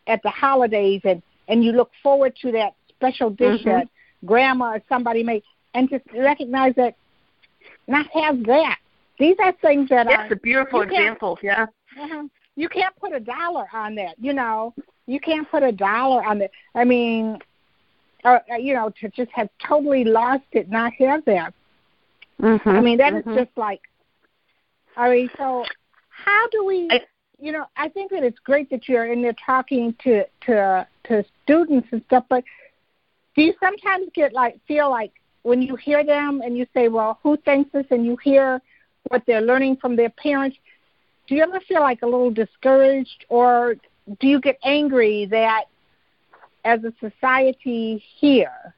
[0.08, 3.70] at the holidays and and you look forward to that special dish mm-hmm.
[3.70, 3.88] that
[4.24, 5.42] grandma or somebody made.
[5.74, 6.96] And just recognize that
[7.86, 8.78] not have that.
[9.18, 11.66] These are things that are that's are a beautiful example yeah.
[12.00, 12.24] Uh-huh,
[12.56, 14.74] you can't put a dollar on that you know.
[15.06, 16.50] You can't put a dollar on it.
[16.74, 17.38] I mean
[18.24, 21.54] uh, uh, you know to just have totally lost it not have that.
[22.40, 22.68] Mm-hmm.
[22.68, 23.30] i mean that mm-hmm.
[23.30, 23.80] is just like
[24.96, 25.64] i mean so
[26.08, 27.00] how do we I,
[27.38, 31.24] you know, I think that it's great that you're in there talking to to to
[31.42, 32.24] students and stuff.
[32.28, 32.44] But
[33.36, 35.12] do you sometimes get like feel like
[35.42, 38.60] when you hear them and you say, "Well, who thinks this?" and you hear
[39.08, 40.58] what they're learning from their parents,
[41.26, 43.76] do you ever feel like a little discouraged, or
[44.20, 45.64] do you get angry that
[46.64, 48.74] as a society here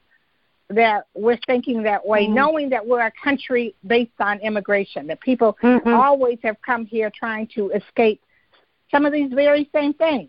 [0.68, 2.34] that we're thinking that way, mm-hmm.
[2.34, 5.88] knowing that we're a country based on immigration, that people mm-hmm.
[5.88, 8.20] always have come here trying to escape
[8.91, 10.28] some of these very same things.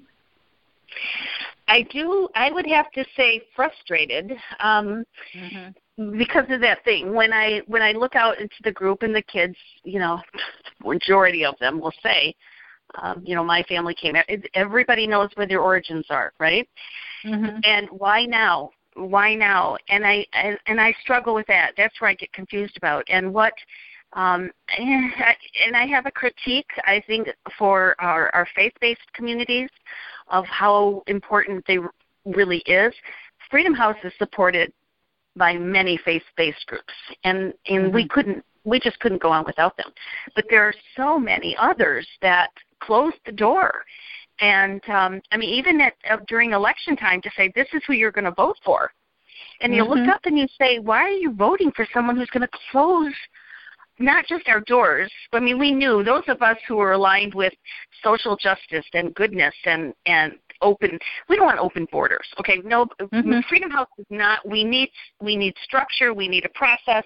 [1.67, 2.27] I do.
[2.35, 6.17] I would have to say frustrated um, mm-hmm.
[6.17, 7.13] because of that thing.
[7.13, 10.19] When I when I look out into the group and the kids, you know,
[10.83, 12.35] majority of them will say,
[13.01, 14.15] um, you know, my family came.
[14.53, 16.67] Everybody knows where their origins are, right?
[17.25, 17.59] Mm-hmm.
[17.63, 18.71] And why now?
[18.95, 19.77] Why now?
[19.87, 21.71] And I and, and I struggle with that.
[21.77, 23.05] That's where I get confused about.
[23.09, 23.53] And what
[24.13, 25.35] um, and, I,
[25.65, 29.69] and I have a critique, I think, for our, our faith-based communities
[30.29, 31.77] of how important they
[32.25, 32.93] really is.
[33.49, 34.71] Freedom House is supported
[35.35, 36.93] by many faith-based groups,
[37.23, 37.95] and and mm-hmm.
[37.95, 39.91] we couldn't, we just couldn't go on without them.
[40.35, 42.49] But there are so many others that
[42.81, 43.83] closed the door,
[44.39, 47.93] and um, I mean, even at uh, during election time, to say this is who
[47.93, 48.91] you're going to vote for,
[49.61, 49.93] and you mm-hmm.
[49.93, 53.13] look up and you say, why are you voting for someone who's going to close
[54.01, 55.11] not just our doors.
[55.33, 57.53] I mean, we knew those of us who were aligned with
[58.03, 60.99] social justice and goodness and and open.
[61.27, 62.27] We don't want open borders.
[62.39, 62.85] Okay, no.
[63.01, 63.39] Mm-hmm.
[63.49, 64.47] Freedom House is not.
[64.47, 64.89] We need
[65.21, 66.13] we need structure.
[66.13, 67.03] We need a process.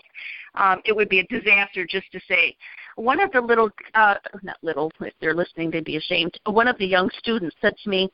[0.56, 2.56] Um, it would be a disaster just to say.
[2.98, 6.40] One of the little, uh, not little, if they're listening, they'd be ashamed.
[6.46, 8.10] One of the young students said to me,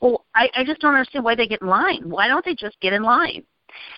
[0.00, 2.08] "Well, I, I just don't understand why they get in line.
[2.08, 3.42] Why don't they just get in line?"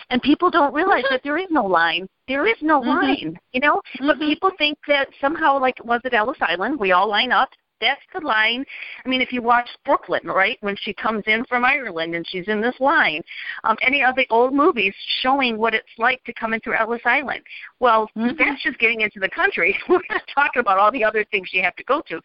[0.09, 2.07] And people don't realize that there is no line.
[2.27, 2.87] There is no Mhm.
[2.87, 3.81] line, you know?
[3.99, 4.27] But Mhm.
[4.27, 6.79] people think that somehow, like, was it Ellis Island?
[6.79, 7.49] We all line up.
[7.81, 8.65] That's the line.
[9.03, 12.47] I mean, if you watch Brooklyn, right, when she comes in from Ireland and she's
[12.47, 13.21] in this line,
[13.65, 17.43] um, any of the old movies showing what it's like to come into Ellis Island.
[17.81, 18.37] Well, Mhm.
[18.37, 19.77] that's just getting into the country.
[19.89, 22.21] We're not talking about all the other things you have to go to,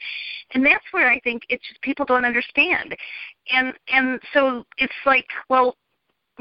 [0.55, 2.97] and that's where I think it's just people don't understand,
[3.51, 5.77] and and so it's like, well,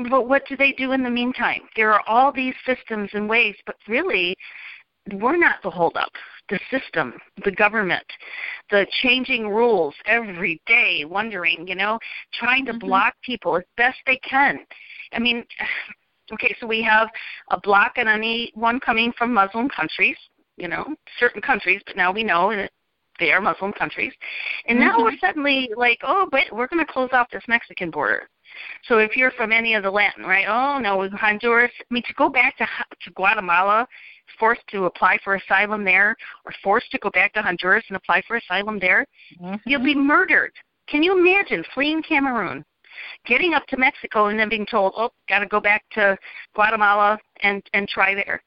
[0.09, 1.61] but what do they do in the meantime?
[1.75, 4.35] There are all these systems and ways, but really,
[5.13, 6.11] we're not the holdup.
[6.49, 8.05] The system, the government,
[8.69, 11.99] the changing rules every day, wondering, you know,
[12.33, 12.79] trying to Mhm.
[12.79, 14.65] block people as best they can.
[15.13, 15.45] I mean,
[16.31, 17.09] okay, so we have
[17.49, 20.17] a block on anyone coming from Muslim countries,
[20.57, 22.71] you know, certain countries, but now we know that
[23.19, 24.13] they are Muslim countries.
[24.67, 25.03] And now Mhm.
[25.03, 28.29] we're suddenly like, oh, but we're going to close off this Mexican border.
[28.83, 30.45] So if you're from any of the Latin, right?
[30.47, 31.71] Oh no, Honduras.
[31.79, 32.65] I mean, to go back to
[33.03, 33.87] to Guatemala,
[34.39, 38.21] forced to apply for asylum there, or forced to go back to Honduras and apply
[38.27, 39.05] for asylum there,
[39.41, 39.61] Mhm.
[39.65, 40.53] you'll be murdered.
[40.87, 42.63] Can you imagine fleeing Cameroon,
[43.25, 46.17] getting up to Mexico, and then being told, "Oh, got to go back to
[46.53, 48.41] Guatemala and and try there."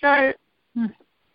[0.00, 0.32] So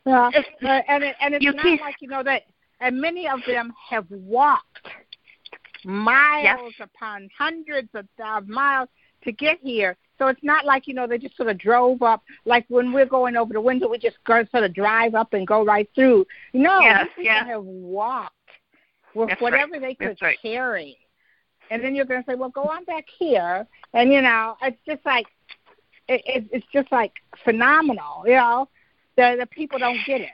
[0.03, 2.47] Yeah, If- uh, and it, and it's you not can't- like you know that,
[2.79, 4.87] and many of them have walked
[5.85, 8.89] miles upon hundreds of thou- miles
[9.23, 9.95] to get here.
[10.17, 12.23] So it's not like you know they just sort of drove up.
[12.45, 15.47] Like when we're going over the window, we just go sort of drive up and
[15.47, 16.25] go right through.
[16.53, 18.35] No, Yeah, these people have walked
[19.15, 19.81] with That's whatever right.
[19.81, 20.37] they could That's right.
[20.41, 20.97] carry.
[21.69, 24.77] And then you're going to say, well, go on back here, and you know, it's
[24.85, 25.25] just like
[26.07, 27.13] it, it, it's just like
[27.43, 28.23] phenomenal.
[28.25, 28.69] You know,
[29.17, 30.29] the the people don't get it.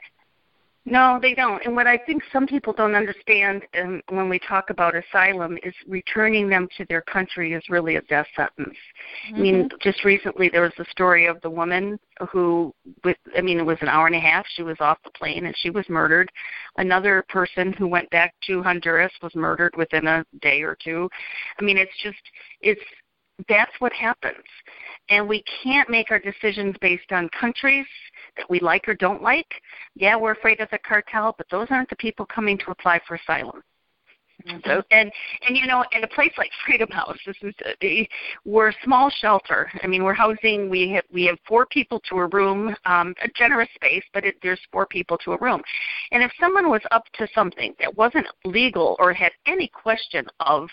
[0.90, 1.64] No, they don't.
[1.64, 5.74] And what I think some people don't understand um, when we talk about asylum is
[5.86, 8.76] returning them to their country is really a death sentence.
[9.34, 11.98] I mean, just recently there was the story of the woman
[12.30, 12.74] who,
[13.04, 14.46] with I mean, it was an hour and a half.
[14.54, 16.30] She was off the plane and she was murdered.
[16.78, 21.08] Another person who went back to Honduras was murdered within a day or two.
[21.58, 22.18] I mean, it's just
[22.60, 22.80] it's
[23.48, 24.44] that's what happens,
[25.10, 27.86] and we can't make our decisions based on countries
[28.48, 29.50] we like or don't like.
[29.94, 33.16] Yeah, we're afraid of the cartel, but those aren't the people coming to apply for
[33.16, 33.62] asylum.
[34.64, 35.10] So and
[35.46, 38.08] and you know, at a place like Freedom House, this is a, a,
[38.44, 39.70] we're a small shelter.
[39.82, 40.70] I mean, we're housing.
[40.70, 44.36] We have we have four people to a room, um, a generous space, but it,
[44.42, 45.60] there's four people to a room.
[46.12, 50.68] And if someone was up to something that wasn't legal or had any question of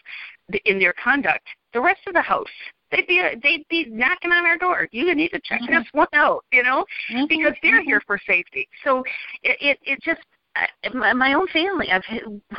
[0.50, 2.48] the, in their conduct, the rest of the house
[2.92, 4.88] they'd be they'd be knocking on our door.
[4.92, 5.80] You need to check Mhm.
[5.80, 7.86] this one out, you know, Mhm, because they're mhm.
[7.86, 8.68] here for safety.
[8.84, 9.04] So
[9.44, 10.22] it it, it just
[10.56, 11.92] I, my, my own family.
[11.92, 12.06] I've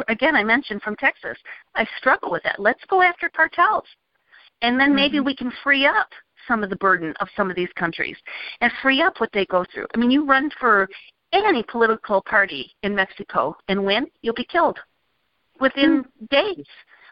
[0.08, 1.38] again I mentioned from Texas.
[1.74, 2.58] I struggle with that.
[2.58, 3.86] Let's go after cartels,
[4.62, 5.24] and then maybe Mhm.
[5.24, 6.08] we can free up
[6.46, 8.16] some of the burden of some of these countries
[8.60, 9.86] and free up what they go through.
[9.94, 10.88] I mean, you run for
[11.32, 14.78] any political party in Mexico and win, you'll be killed
[15.60, 16.66] within days.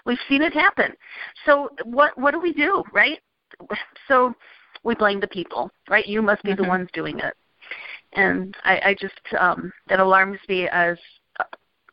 [0.05, 0.95] We've seen it happen.
[1.47, 3.19] So what what do we do, right?
[4.09, 4.35] So
[4.83, 6.07] we blame the people, right?
[6.07, 6.69] You must be the Mhm.
[6.69, 7.35] ones doing it.
[8.13, 10.99] And I, I just um that alarms me as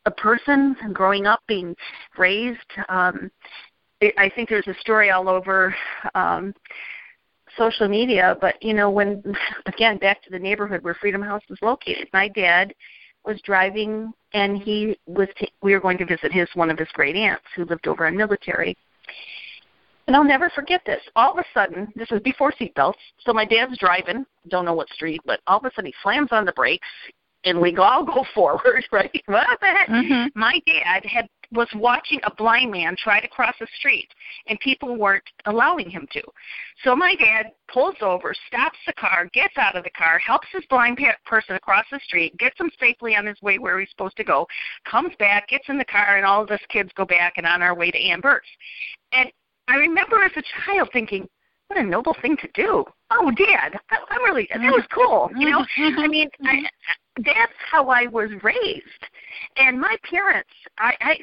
[0.06, 1.76] a, person growing up being
[2.18, 3.32] raised um
[4.02, 5.76] I I think there's a story all over
[6.16, 6.54] um
[7.58, 9.24] social media, but you know when
[9.66, 12.08] again back to the neighborhood where Freedom House was located.
[12.14, 12.74] My dad
[13.26, 16.88] was driving and he was t- we were going to visit his one of his
[16.94, 18.78] great aunts who lived over on military
[20.08, 21.02] and I'll never forget this.
[21.16, 24.90] All of a sudden, this was before seatbelts, so my dad's driving, don't know what
[24.90, 26.88] street, but all of a sudden he slams on the brakes,
[27.46, 29.22] and we all go forward, right?
[29.28, 29.88] What the heck?
[29.88, 30.28] Mhm.
[30.36, 34.08] My dad had was watching a blind man try to cross the street,
[34.48, 36.22] and people weren't allowing him to.
[36.84, 40.66] So my dad pulls over, stops the car, gets out of the car, helps this
[40.70, 44.18] blind pe- person across the street, gets him safely on his way where he's supposed
[44.18, 44.48] to go,
[44.90, 47.62] comes back, gets in the car, and all of us kids go back and on
[47.62, 48.48] our way to Amber's.
[49.12, 49.30] And
[49.68, 51.28] I remember as a child thinking,
[51.68, 52.84] what a noble thing to do.
[53.12, 55.30] Oh, Dad, I, I'm really that was cool.
[55.38, 56.64] You know, I mean, I,
[57.18, 58.86] that's how I was raised,
[59.58, 60.50] and my parents.
[60.78, 61.18] I, I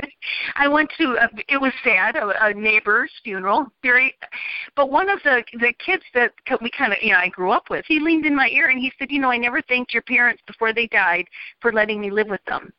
[0.56, 4.14] I went to a, it was sad a, a neighbor's funeral very
[4.76, 7.64] but one of the the kids that we kind of you know I grew up
[7.68, 10.02] with he leaned in my ear and he said you know I never thanked your
[10.02, 11.24] parents before they died
[11.60, 12.72] for letting me live with them.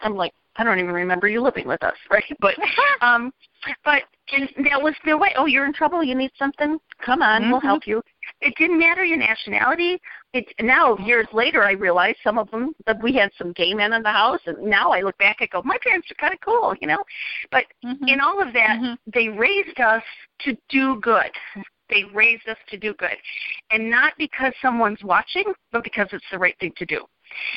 [0.00, 2.24] I'm like I don't even remember you living with us right?
[2.40, 2.54] But
[3.02, 3.32] um
[3.84, 6.02] but and that was their way oh you're in trouble.
[6.02, 6.78] You need something.
[7.04, 7.50] Come on.
[7.50, 7.64] We'll Mhm.
[7.64, 8.02] help you
[8.42, 10.00] it didn't matter your nationality
[10.34, 13.92] it now years later I realized some of them that we had some gay men
[13.92, 16.40] in the house and now I look back and go my parents are kind of
[16.40, 17.02] cool you know
[17.50, 18.08] but Mhm.
[18.08, 18.98] in all of that Mhm.
[19.06, 20.02] they raised us
[20.40, 21.32] to do good
[21.88, 23.18] They raised us to do good,
[23.70, 27.06] and not because someone's watching, but because it's the right thing to do.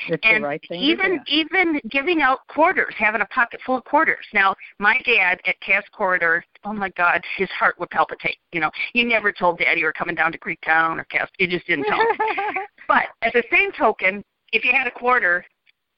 [0.07, 3.83] It's and the right thing even even giving out quarters, having a pocket full of
[3.83, 4.25] quarters.
[4.33, 8.37] Now, my dad at Cass Corridor, oh my God, his heart would palpitate.
[8.51, 11.29] You know, you never told Daddy you were coming down to Greektown or Cass.
[11.39, 12.07] You just didn't tell him.
[12.87, 15.45] but at the same token, if you had a quarter,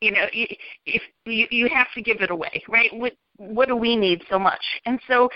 [0.01, 2.89] you know, if you you have to give it away, right?
[2.93, 4.63] What what do we need so much?
[4.85, 5.29] And so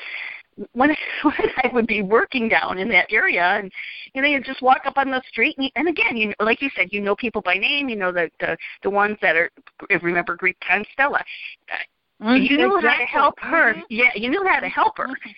[0.74, 0.89] when,
[1.24, 3.72] when I would be working down in that area, and
[4.14, 6.70] you know, you just walk up on the street, and, and again, you like you
[6.76, 7.89] said, you know people by name.
[7.89, 9.49] You know the the the ones that are
[10.01, 11.24] remember Greek time Stella.
[12.22, 12.43] Mm-hmm.
[12.43, 12.89] You knew exactly.
[12.91, 13.74] how to help her.
[13.74, 13.82] Mm-hmm.
[13.89, 15.07] Yeah, you knew how to help her.
[15.07, 15.32] Mm-hmm.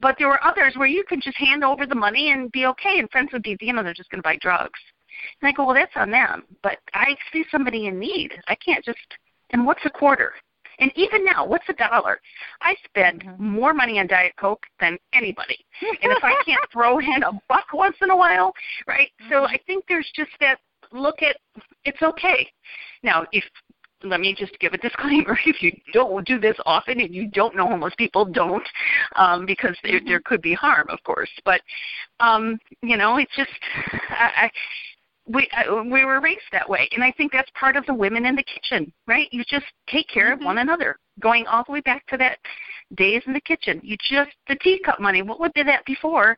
[0.00, 3.00] But there were others where you could just hand over the money and be okay,
[3.00, 4.78] and friends would be, you know, they're just going to buy drugs.
[5.40, 6.44] And I go, well, that's on them.
[6.62, 8.32] But I see somebody in need.
[8.46, 8.98] I can't just.
[9.50, 10.32] And what's a quarter?
[10.78, 12.20] And even now, what's a dollar?
[12.60, 13.50] I spend mm-hmm.
[13.50, 15.58] more money on Diet Coke than anybody.
[16.02, 18.52] and if I can't throw in a buck once in a while,
[18.86, 19.10] right?
[19.22, 19.32] Mm-hmm.
[19.32, 20.58] So I think there's just that
[20.92, 21.36] look at
[21.84, 22.48] it's okay.
[23.02, 23.44] Now, if
[24.04, 27.56] let me just give a disclaimer if you don't do this often and you don't
[27.56, 28.66] know homeless people don't
[29.16, 30.08] um because there mm-hmm.
[30.08, 31.60] there could be harm of course but
[32.20, 33.50] um you know it's just
[34.10, 34.48] i
[35.28, 36.88] we uh, we were raised that way.
[36.92, 39.28] And i think that's part of the women in the kitchen right?
[39.32, 40.42] You just take care mm-hmm.
[40.42, 40.96] of one another.
[41.20, 42.38] Going all the way back to that
[42.96, 43.80] days in the kitchen.
[43.82, 46.36] You just the teacup money what would be that before?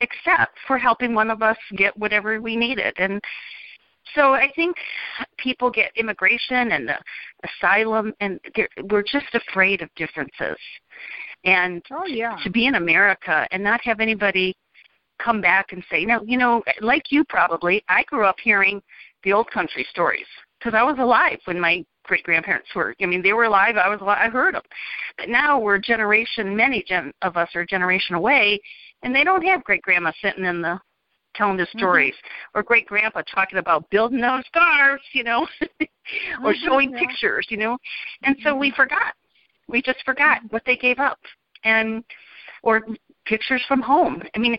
[0.00, 2.94] Except for helping one of us get whatever we needed.
[2.98, 3.20] And
[4.14, 4.76] so i think
[5.36, 6.98] people get immigration and the
[7.44, 8.40] asylum and
[8.90, 10.56] we're just afraid of differences.
[11.44, 12.36] And oh, yeah.
[12.42, 14.54] to be in america and not have anybody
[15.22, 18.82] come back and say, no, you know, like you probably, I grew up hearing
[19.24, 20.26] the old country stories
[20.58, 22.94] because I was alive when my great grandparents were.
[23.00, 23.76] I mean, they were alive.
[23.76, 24.18] I was alive.
[24.20, 24.62] I heard them.
[25.16, 26.56] But now we're generation.
[26.56, 28.60] Many gen of us are generation away,
[29.02, 30.80] and they don't have great grandma sitting in the
[31.36, 31.78] telling the mm-hmm.
[31.78, 32.58] stories mm-hmm.
[32.58, 35.46] or great grandpa talking about building those scarves, you know,
[36.42, 36.98] or mm-hmm, showing yeah.
[36.98, 37.78] pictures, you know.
[38.24, 38.82] And so we mm-hmm.
[38.82, 39.14] forgot.
[39.68, 40.48] We just forgot mm-hmm.
[40.48, 41.18] what they gave up.
[41.62, 42.02] And
[42.62, 42.82] or
[43.26, 44.22] pictures from home.
[44.34, 44.56] I mean,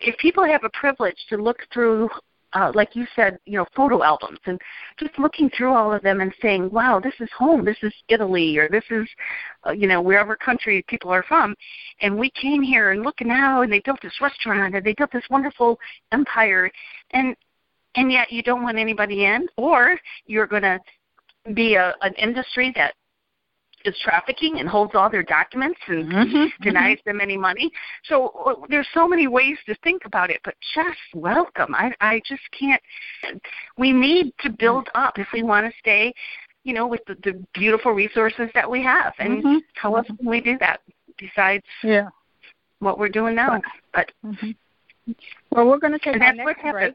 [0.00, 2.08] if people have a privilege to look through
[2.52, 4.60] uh, like you said, you know, photo albums and
[4.98, 8.58] just looking through all of them and saying, wow, this is home, this is Italy,
[8.58, 9.08] or this is,
[9.66, 11.54] uh, you know, wherever country people are from.
[12.00, 15.12] And we came here and look now, and they built this restaurant, and they built
[15.12, 15.78] this wonderful
[16.12, 16.70] empire.
[17.12, 17.36] And
[17.96, 20.78] and yet you don't want anybody in, or you're going to
[21.54, 22.94] be a, an industry that
[23.84, 26.62] is trafficking and holds all their documents and mm-hmm, mm-hmm.
[26.62, 27.10] denies mm-hmm.
[27.10, 27.70] them any money.
[28.04, 31.74] So uh, there's so many ways to think about it, but just welcome.
[31.74, 32.82] I I just can't.
[33.78, 36.12] We need to build up if we want to stay,
[36.64, 39.14] you know, with the, the beautiful resources that we have.
[39.18, 39.58] And mm-hmm.
[39.74, 40.80] how else can we do that
[41.18, 42.08] besides yeah
[42.80, 43.60] what we're doing now?
[43.94, 44.50] But mm-hmm.
[45.50, 46.94] well, we're going to take our next break.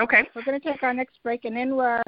[0.00, 0.28] Okay.
[0.34, 2.02] We're going to take our next break, and then we're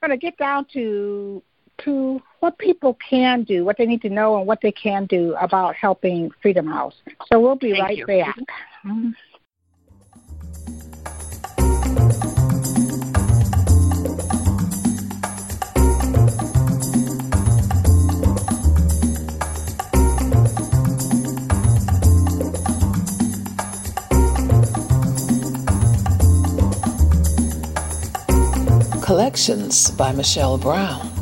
[0.00, 1.42] going to get down to
[1.78, 5.34] to what people can do, what they need to know, and what they can do
[5.40, 6.96] about helping Freedom House.
[7.32, 8.06] So we'll be Thank right you.
[8.06, 8.38] back.
[8.84, 9.10] Mm-hmm.
[29.02, 31.21] Collections by Michelle Brown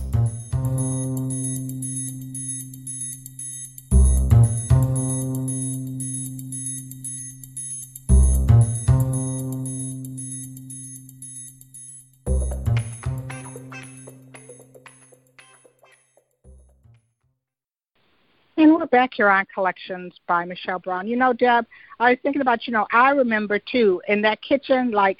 [18.91, 21.07] Back here on Collections by Michelle Brown.
[21.07, 21.65] You know, Deb,
[21.99, 25.19] I was thinking about, you know, I remember too in that kitchen, like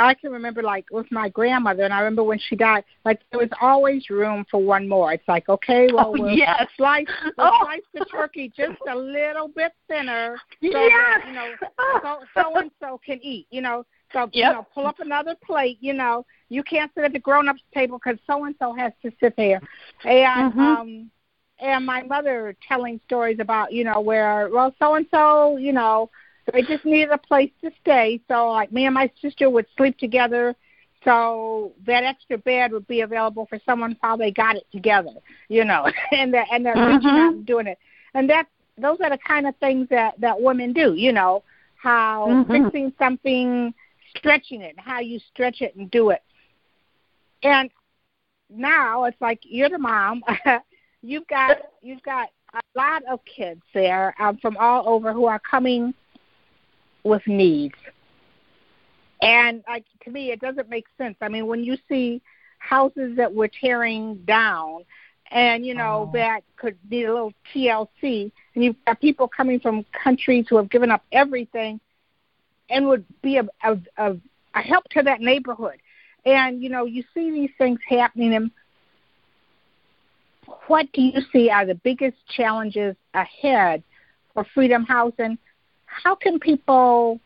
[0.00, 3.40] I can remember like with my grandmother, and I remember when she died, like there
[3.40, 5.12] was always room for one more.
[5.12, 6.66] It's like, okay, well, oh, we'll yes.
[6.76, 7.58] slice, we'll oh.
[7.62, 10.90] slice the turkey just a little bit thinner, so yes.
[10.90, 11.54] that you know,
[12.02, 13.46] so so and so can eat.
[13.50, 14.34] You know, so yep.
[14.34, 15.76] you know, pull up another plate.
[15.80, 19.12] You know, you can't sit at the grown-ups table because so and so has to
[19.20, 19.60] sit there,
[20.04, 20.60] and mm-hmm.
[20.60, 21.10] um
[21.60, 26.10] and my mother telling stories about you know where well so and so you know
[26.52, 29.96] they just needed a place to stay so like me and my sister would sleep
[29.98, 30.54] together
[31.04, 35.12] so that extra bed would be available for someone while they got it together,
[35.48, 36.96] you know, and they're, and they're mm-hmm.
[36.96, 37.78] reaching out and doing it.
[38.14, 38.46] And that
[38.76, 41.42] those are the kind of things that that women do, you know,
[41.76, 42.64] how mm-hmm.
[42.64, 43.74] fixing something,
[44.16, 46.22] stretching it, how you stretch it and do it.
[47.42, 47.70] And
[48.50, 50.22] now it's like you're the mom.
[51.02, 55.38] you've got you've got a lot of kids there um, from all over who are
[55.38, 55.94] coming
[57.04, 57.76] with needs.
[59.22, 61.16] And like to me, it doesn't make sense.
[61.20, 62.22] I mean, when you see
[62.58, 64.84] houses that we're tearing down,
[65.30, 66.12] and you know oh.
[66.12, 70.70] that could be a little TLC, and you've got people coming from countries who have
[70.70, 71.80] given up everything,
[72.68, 74.16] and would be a a, a,
[74.54, 75.80] a help to that neighborhood.
[76.24, 78.50] And you know, you see these things happening, and
[80.66, 83.82] what do you see are the biggest challenges ahead
[84.34, 85.38] for Freedom House, and
[85.86, 87.20] how can people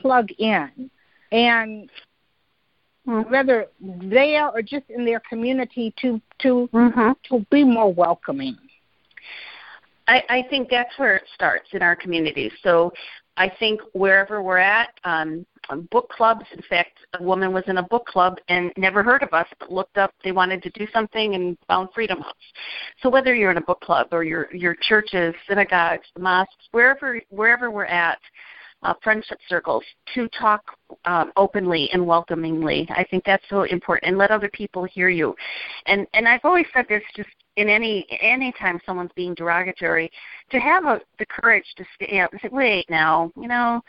[0.00, 0.90] plug in
[1.32, 1.90] and
[3.04, 7.10] whether there or just in their community to to mm-hmm.
[7.28, 8.56] to be more welcoming
[10.10, 12.50] I, I think that's where it starts in our community.
[12.64, 12.92] So
[13.40, 15.46] I think wherever we're at, um,
[15.90, 16.44] book clubs.
[16.52, 19.72] In fact, a woman was in a book club and never heard of us, but
[19.72, 22.34] looked up they wanted to do something and found Freedom House.
[23.02, 27.70] So whether you're in a book club or your your churches, synagogues, mosques, wherever wherever
[27.70, 28.18] we're at,
[28.82, 29.84] uh, friendship circles
[30.14, 30.62] to talk
[31.06, 32.86] um, openly and welcomingly.
[32.90, 35.34] I think that's so important, and let other people hear you.
[35.86, 37.30] And and I've always said this just
[37.60, 40.10] in any any time someone's being derogatory,
[40.50, 43.80] to have a, the courage to stand up and say, wait, now, you know.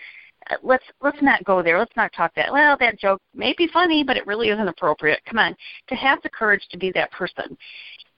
[0.64, 1.78] Let's let's not go there.
[1.78, 2.52] Let's not talk that.
[2.52, 5.20] Well, that joke may be funny, but it really isn't appropriate.
[5.30, 5.56] Come on,
[5.88, 7.56] to have the courage to be that person,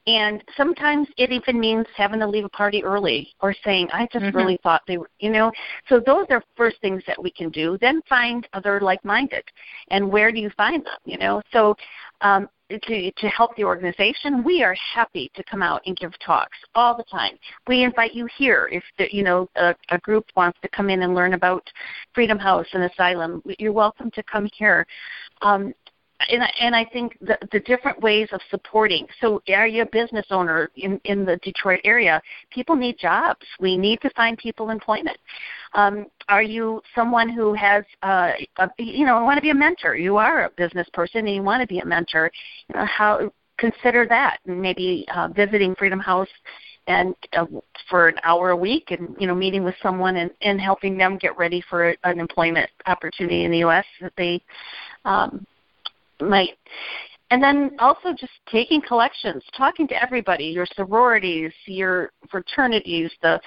[0.05, 4.25] and sometimes it even means having to leave a party early or saying, I just
[4.25, 4.37] mm-hmm.
[4.37, 5.51] really thought they were, you know.
[5.87, 7.77] So those are first things that we can do.
[7.79, 9.43] Then find other like minded.
[9.91, 11.41] And where do you find them, you know?
[11.53, 11.75] So
[12.21, 12.49] um,
[12.79, 16.95] to, to help the organization, we are happy to come out and give talks all
[16.95, 17.37] the time.
[17.67, 21.03] We invite you here if the, you know a, a group wants to come in
[21.03, 21.67] and learn about
[22.13, 23.41] Freedom House and Asylum.
[23.59, 24.85] You're welcome to come here.
[25.41, 25.73] Um,
[26.29, 29.07] and I, and I think the, the different ways of supporting.
[29.21, 32.21] So, are you a business owner in in the Detroit area?
[32.51, 33.45] People need jobs.
[33.59, 35.17] We need to find people employment.
[35.73, 39.95] Um, are you someone who has, uh, a, you know, want to be a mentor?
[39.95, 42.31] You are a business person and you want to be a mentor.
[42.69, 44.37] You know, how consider that?
[44.45, 46.29] Maybe uh, visiting Freedom House
[46.87, 47.45] and uh,
[47.89, 51.17] for an hour a week and you know meeting with someone and, and helping them
[51.17, 54.41] get ready for an employment opportunity in the US that they
[55.05, 55.45] um,
[56.21, 56.57] might
[57.33, 63.41] and then also just taking collections, talking to everybody, your sororities, your fraternities, the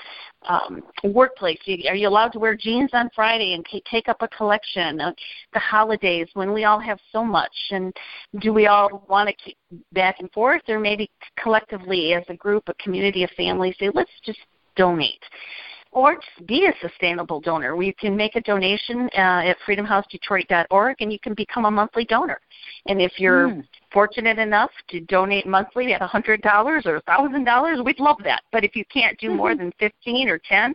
[0.48, 1.60] um, workplace.
[1.88, 4.96] are you allowed to wear jeans on Friday and take up a collection?
[4.96, 7.96] The holidays when we all have so much, and
[8.40, 9.56] do we all want to keep
[9.92, 11.08] back and forth, or maybe
[11.40, 14.40] collectively as a group, a community, a family, say let's just
[14.74, 15.22] donate
[15.96, 17.74] or be a sustainable donor.
[17.74, 22.38] We can make a donation uh, at freedomhousedetroit.org and you can become a monthly donor.
[22.86, 23.64] And if you're mm.
[23.90, 28.42] fortunate enough to donate monthly at $100 or $1,000, we'd love that.
[28.52, 29.70] But if you can't do more mm-hmm.
[29.70, 30.74] than 15 or 10,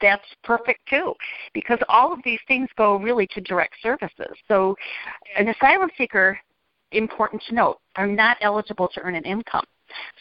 [0.00, 1.12] that's perfect too
[1.52, 4.34] because all of these things go really to direct services.
[4.48, 4.74] So
[5.36, 6.40] an asylum seeker
[6.92, 9.66] important to note are not eligible to earn an income.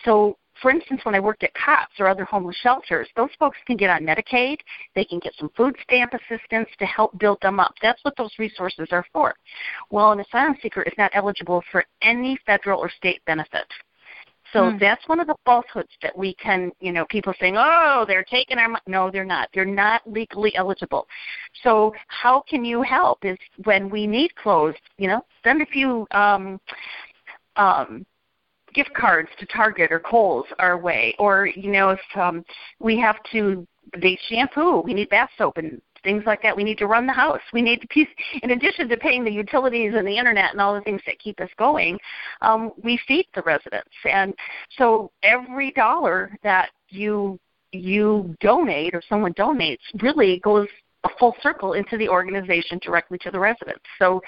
[0.03, 3.77] So for instance, when I worked at COTS or other homeless shelters, those folks can
[3.77, 4.57] get on Medicaid.
[4.95, 7.73] They can get some food stamp assistance to help build them up.
[7.81, 9.35] That's what those resources are for.
[9.89, 13.65] Well, an asylum seeker is not eligible for any federal or state benefit.
[14.53, 14.77] So hmm.
[14.79, 18.57] that's one of the falsehoods that we can, you know, people saying, "Oh, they're taking
[18.57, 19.49] our money." No, they're not.
[19.53, 21.07] They're not legally eligible.
[21.63, 23.23] So how can you help?
[23.23, 26.59] Is when we need clothes, you know, send a few um,
[27.57, 28.05] um,
[28.73, 32.43] gift cards to Target or Kohl's our way, or you know if um,
[32.79, 33.67] we have to
[33.99, 36.55] they shampoo, we need bath soap and things like that.
[36.55, 37.41] We need to run the house.
[37.53, 38.07] We need to piece.
[38.43, 41.39] In addition to paying the utilities and the internet and all the things that keep
[41.39, 41.99] us going,
[42.41, 44.33] um, we feed the residents, and
[44.77, 47.39] so every dollar that you
[47.71, 50.67] you donate or someone donates really goes
[51.03, 53.83] a full circle into the organization directly to the residents.
[53.99, 54.21] So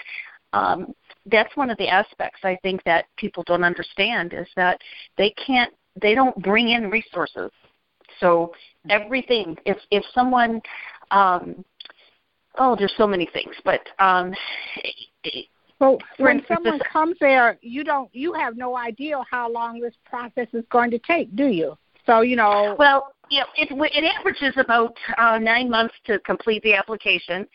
[0.54, 0.94] um,
[1.26, 4.80] that's one of the aspects I think that people don't understand is that
[5.18, 7.52] they can't they don't bring in resources.
[8.20, 8.54] So
[8.90, 10.62] everything if if someone
[11.12, 11.64] um
[12.58, 14.34] oh there's so many things but um
[15.82, 19.80] well, when instance, someone this, comes there, you don't you have no idea how long
[19.80, 21.76] this process is going to take, do you?
[22.06, 22.76] So you know.
[22.78, 27.48] Well, yeah, it, it averages about uh, nine months to complete the application.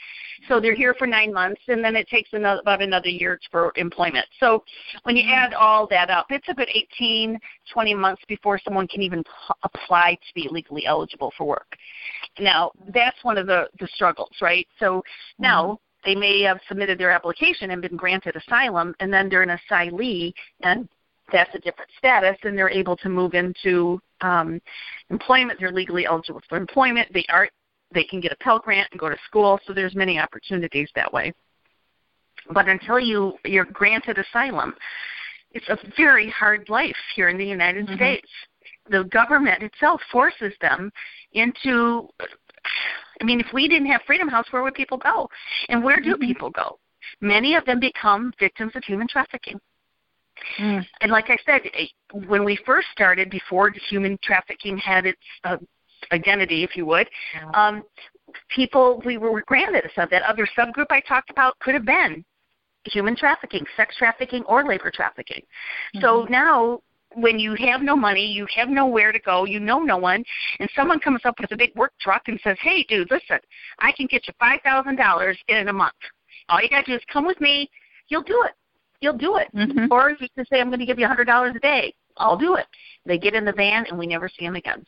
[0.48, 3.72] So they're here for nine months, and then it takes another, about another year for
[3.76, 4.24] employment.
[4.40, 4.64] So
[5.02, 7.38] when you add all that up, it's about 18,
[7.70, 11.76] 20 months before someone can even p- apply to be legally eligible for work.
[12.38, 14.66] Now, that's one of the, the struggles, right?
[14.80, 15.02] So
[15.38, 16.10] now mm-hmm.
[16.10, 20.32] they may have submitted their application and been granted asylum, and then they're an asylee,
[20.62, 20.88] and
[21.32, 24.60] that's a different status, and they're able to move into um,
[25.10, 25.58] employment.
[25.58, 27.08] They're legally eligible for employment.
[27.12, 27.48] They are
[27.92, 29.60] they can get a Pell Grant and go to school.
[29.66, 31.32] So there's many opportunities that way.
[32.52, 34.74] But until you you're granted asylum,
[35.52, 37.96] it's a very hard life here in the United mm-hmm.
[37.96, 38.28] States.
[38.90, 40.92] The government itself forces them
[41.32, 42.08] into.
[43.20, 45.28] I mean, if we didn't have Freedom House, where would people go?
[45.68, 46.26] And where do mm-hmm.
[46.26, 46.78] people go?
[47.20, 49.58] Many of them become victims of human trafficking.
[50.58, 50.84] Mm.
[51.00, 51.62] And like I said,
[52.26, 55.56] when we first started, before human trafficking had its uh,
[56.12, 57.08] identity, if you would,
[57.54, 57.82] um,
[58.54, 62.24] people we were granted so that other subgroup I talked about could have been
[62.84, 65.42] human trafficking, sex trafficking, or labor trafficking.
[65.94, 66.00] Mm-hmm.
[66.00, 66.80] So now
[67.14, 70.22] when you have no money, you have nowhere to go, you know no one,
[70.60, 73.38] and someone comes up with a big work truck and says, "Hey, dude, listen,
[73.78, 75.94] I can get you five thousand dollars in a month.
[76.48, 77.70] All you got to do is come with me.
[78.08, 78.52] You'll do it
[79.00, 79.48] you'll do it.
[79.54, 79.86] Mm-hmm.
[79.90, 81.94] Or you can say, I'm going to give you a $100 a day.
[82.16, 82.66] I'll do it.
[83.04, 84.84] They get in the van and we never see them again.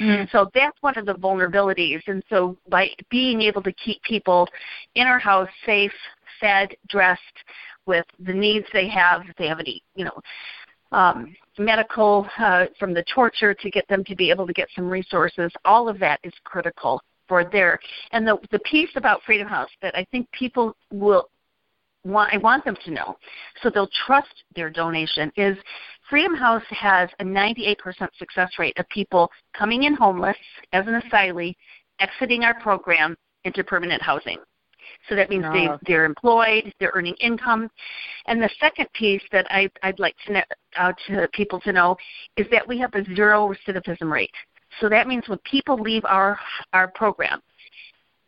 [0.00, 0.24] Mm-hmm.
[0.32, 2.00] So that's one of the vulnerabilities.
[2.06, 4.48] And so by being able to keep people
[4.94, 5.92] in our house safe,
[6.40, 7.20] fed, dressed,
[7.86, 10.20] with the needs they have, if they have any, you know,
[10.92, 14.88] um, medical uh, from the torture to get them to be able to get some
[14.88, 17.78] resources, all of that is critical for their.
[18.12, 21.28] And the the piece about Freedom House that I think people will
[22.04, 23.16] want, I want them to know,
[23.62, 25.56] so they'll trust their donation, is
[26.10, 27.76] Freedom House has a 98%
[28.18, 30.36] success rate of people coming in homeless
[30.72, 31.54] as an asylee,
[32.00, 34.38] exiting our program into permanent housing.
[35.08, 37.70] So that means they, they're employed, they're earning income.
[38.26, 40.42] And the second piece that I, I'd like to, know,
[40.78, 41.96] uh, to people to know
[42.36, 44.34] is that we have a zero recidivism rate.
[44.80, 46.38] So that means when people leave our,
[46.72, 47.40] our program,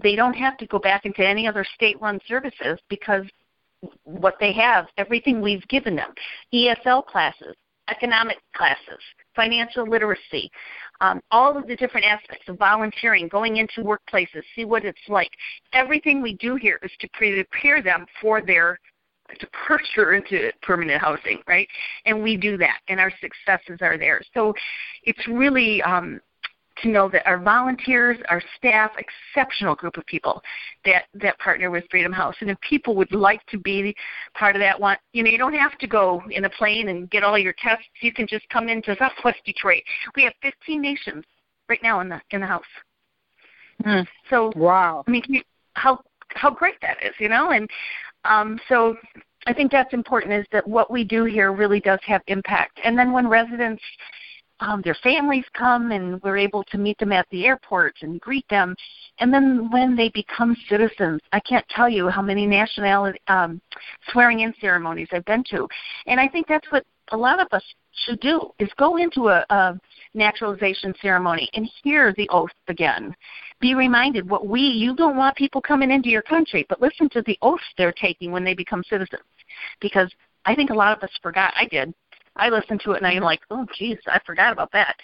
[0.03, 3.25] they don't have to go back into any other state run services because
[4.05, 6.12] what they have, everything we've given them
[6.53, 7.55] ESL classes,
[7.89, 9.01] economic classes,
[9.37, 10.51] financial literacy,
[11.01, 15.30] um, all of the different aspects of volunteering, going into workplaces, see what it's like.
[15.72, 18.78] Everything we do here is to prepare them for their
[19.30, 21.68] to departure into permanent housing, right?
[22.05, 24.20] And we do that, and our successes are there.
[24.35, 24.55] So
[25.05, 26.20] it's really um,
[26.83, 30.43] to know that our volunteers, our staff, exceptional group of people
[30.85, 32.35] that that partner with Freedom House.
[32.41, 33.95] And if people would like to be
[34.35, 37.11] part of that one, you know, you don't have to go in a plane and
[37.11, 37.85] get all your tests.
[38.01, 39.83] You can just come into Southwest Detroit.
[40.16, 41.25] We have 15 nations
[41.68, 42.64] right now in the in the house.
[43.85, 44.07] Mm.
[44.31, 45.43] So wow, I mean, you,
[45.75, 47.68] how how great that is, you know, and
[48.25, 48.97] um, so
[49.47, 52.81] I think that's important is that what we do here really does have impact.
[52.83, 53.83] And then when residents
[54.61, 58.48] um, their families come and we're able to meet them at the airport and greet
[58.48, 58.74] them.
[59.18, 63.61] And then when they become citizens, I can't tell you how many nationality um,
[64.11, 65.68] swearing in ceremonies I've been to.
[66.07, 67.62] And I think that's what a lot of us
[68.07, 69.78] should do is go into a, a
[70.14, 73.14] naturalization ceremony and hear the oath again.
[73.61, 77.22] Be reminded what we you don't want people coming into your country, but listen to
[77.22, 79.22] the oaths they're taking when they become citizens.
[79.80, 80.11] Because
[80.44, 81.55] I think a lot of us forgot.
[81.57, 81.94] I did
[82.37, 84.97] I listen to it and I'm like, oh, geez, I forgot about that.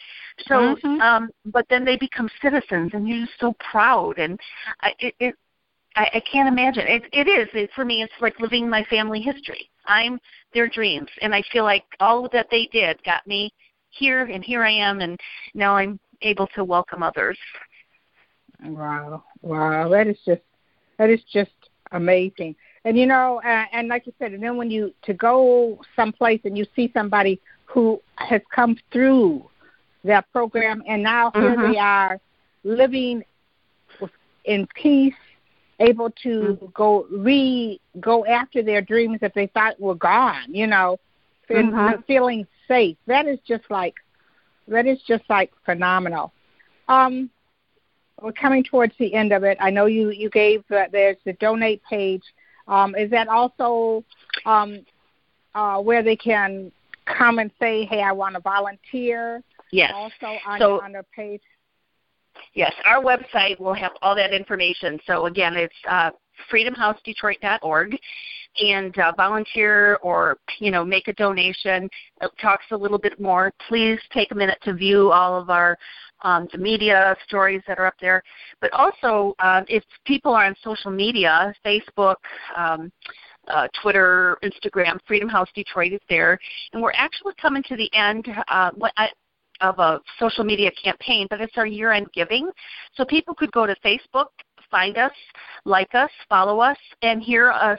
[0.47, 1.01] So, mm-hmm.
[1.01, 4.39] um, but then they become citizens, and you're just so proud, and
[4.81, 5.35] I, it, it
[5.97, 6.87] I, I can't imagine.
[6.87, 8.03] It, it is it, for me.
[8.03, 9.71] It's like living my family history.
[9.87, 10.19] I'm
[10.55, 13.53] their dreams, and I feel like all that they did got me
[13.91, 15.19] here, and here I am, and
[15.55, 17.39] now I'm able to welcome others.
[18.65, 20.43] Wow, wow, that is just
[20.99, 21.51] that is just
[21.93, 22.55] amazing
[22.85, 26.41] and you know, uh, and like you said, and then when you to go someplace
[26.45, 29.49] and you see somebody who has come through
[30.05, 31.73] that program, and now here mm-hmm.
[31.73, 32.19] they are
[32.65, 33.23] living
[34.45, 35.15] in peace,
[35.79, 36.67] able to mm-hmm.
[36.75, 40.55] go re go after their dreams that they thought were gone.
[40.55, 40.99] You know,
[41.51, 42.01] and mm-hmm.
[42.03, 42.97] feeling safe.
[43.07, 43.95] That is just like
[44.69, 46.33] that is just like phenomenal.
[46.89, 47.31] Um,
[48.23, 49.59] we're coming towards the end of it.
[49.61, 52.23] I know you you gave uh, there's the donate page
[52.69, 54.05] um, is that also
[54.47, 54.85] um,
[55.55, 56.71] uh, where they can
[57.07, 59.43] come and say, "Hey, I want to volunteer"?
[59.73, 59.93] Yes.
[59.95, 61.43] Also on, so, on the page.
[62.55, 64.99] Yes, our website will have all that information.
[65.07, 66.11] So again, it's uh,
[66.53, 67.97] freedomhousedetroit.org
[68.61, 71.89] and uh, volunteer or you know make a donation.
[72.21, 73.53] It talks a little bit more.
[73.69, 75.77] Please take a minute to view all of our
[76.23, 78.23] um, the media stories that are up there,
[78.61, 82.17] but also uh, if people are on social media, Facebook.
[82.57, 82.93] Um,
[83.49, 86.39] uh, Twitter, Instagram, Freedom House Detroit is there,
[86.73, 88.29] and we're actually coming to the end.
[88.49, 88.71] Uh,
[89.61, 92.51] of a social media campaign, but it's our year end giving.
[92.95, 94.27] So people could go to Facebook,
[94.71, 95.13] find us,
[95.65, 97.79] like us, follow us, and hear us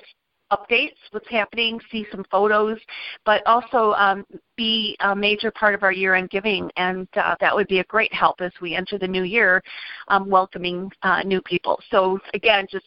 [0.52, 2.78] updates, what's happening, see some photos,
[3.26, 4.26] but also um,
[4.56, 8.14] be a major part of our year-end giving, and uh, that would be a great
[8.14, 9.64] help as we enter the new year,
[10.10, 11.80] um, welcoming uh, new people.
[11.90, 12.86] So again, just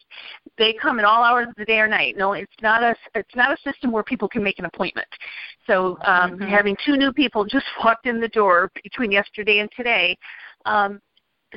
[0.57, 2.15] they come in all hours of the day or night.
[2.17, 5.07] No, it's not a it's not a system where people can make an appointment.
[5.67, 6.43] So um, mm-hmm.
[6.43, 10.17] having two new people just walked in the door between yesterday and today.
[10.65, 11.01] Um,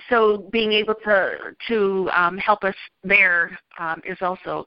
[0.09, 4.65] so being able to to um, help us there um, is also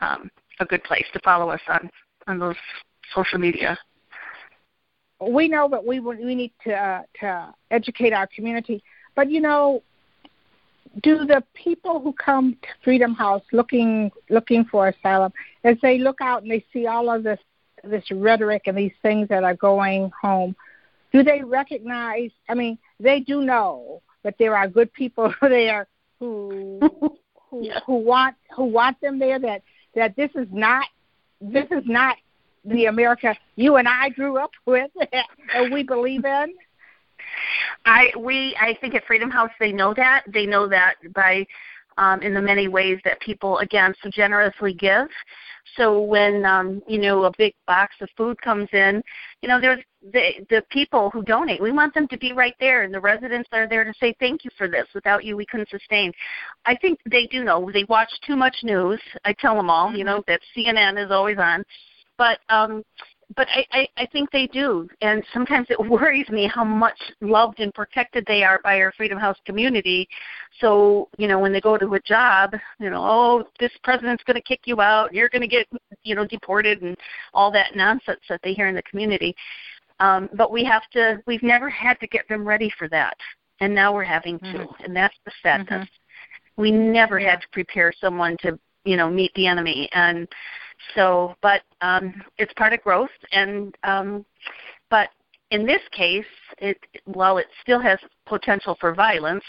[0.00, 0.30] um,
[0.60, 1.90] a good place to follow us on
[2.26, 2.56] on those
[3.14, 3.78] social media.
[5.20, 8.82] We know that we we need to uh, to educate our community,
[9.14, 9.82] but you know,
[11.02, 15.32] do the people who come to Freedom House looking looking for asylum,
[15.64, 17.40] as they look out and they see all of this
[17.82, 20.56] this rhetoric and these things that are going home,
[21.12, 22.30] do they recognize?
[22.48, 25.86] I mean, they do know that there are good people there
[26.18, 26.80] who
[27.50, 27.80] who, yeah.
[27.86, 29.62] who want who want them there that
[29.96, 30.86] that this is not
[31.40, 32.16] this is not
[32.64, 34.90] the America you and I grew up with
[35.54, 36.54] and we believe in?
[37.84, 41.46] I we I think at Freedom House they know that they know that by
[41.98, 45.08] um, in the many ways that people again so generously give.
[45.76, 49.02] So when um, you know a big box of food comes in,
[49.42, 49.82] you know there's
[50.12, 51.60] the the people who donate.
[51.60, 54.44] We want them to be right there, and the residents are there to say thank
[54.44, 54.86] you for this.
[54.94, 56.12] Without you, we couldn't sustain.
[56.64, 57.70] I think they do know.
[57.72, 59.00] They watch too much news.
[59.24, 61.64] I tell them all, you know, that CNN is always on,
[62.16, 62.82] but um,
[63.34, 67.58] but I, I, I think they do, and sometimes it worries me how much loved
[67.60, 70.08] and protected they are by our Freedom House community.
[70.60, 74.36] So you know, when they go to a job, you know, oh, this president's going
[74.36, 75.66] to kick you out, you're going to get
[76.04, 76.96] you know deported, and
[77.34, 79.34] all that nonsense that they hear in the community.
[79.98, 81.20] Um, but we have to.
[81.26, 83.16] We've never had to get them ready for that,
[83.60, 84.84] and now we're having to, mm-hmm.
[84.84, 85.88] and that's the sadness.
[85.88, 86.62] Mm-hmm.
[86.62, 87.32] We never yeah.
[87.32, 90.28] had to prepare someone to you know meet the enemy and
[90.94, 94.24] so, but um, it's part of growth, and um,
[94.90, 95.10] but
[95.50, 96.24] in this case,
[96.58, 99.44] it while it still has potential for violence,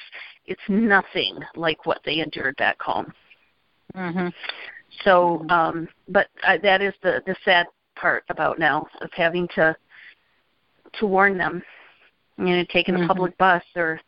[0.45, 3.11] it's nothing like what they endured back home.
[3.95, 4.27] Mm-hmm.
[5.03, 9.75] So, um, but uh, that is the the sad part about now of having to
[10.99, 11.63] to warn them.
[12.37, 13.03] You know, taking mm-hmm.
[13.03, 13.99] a public bus or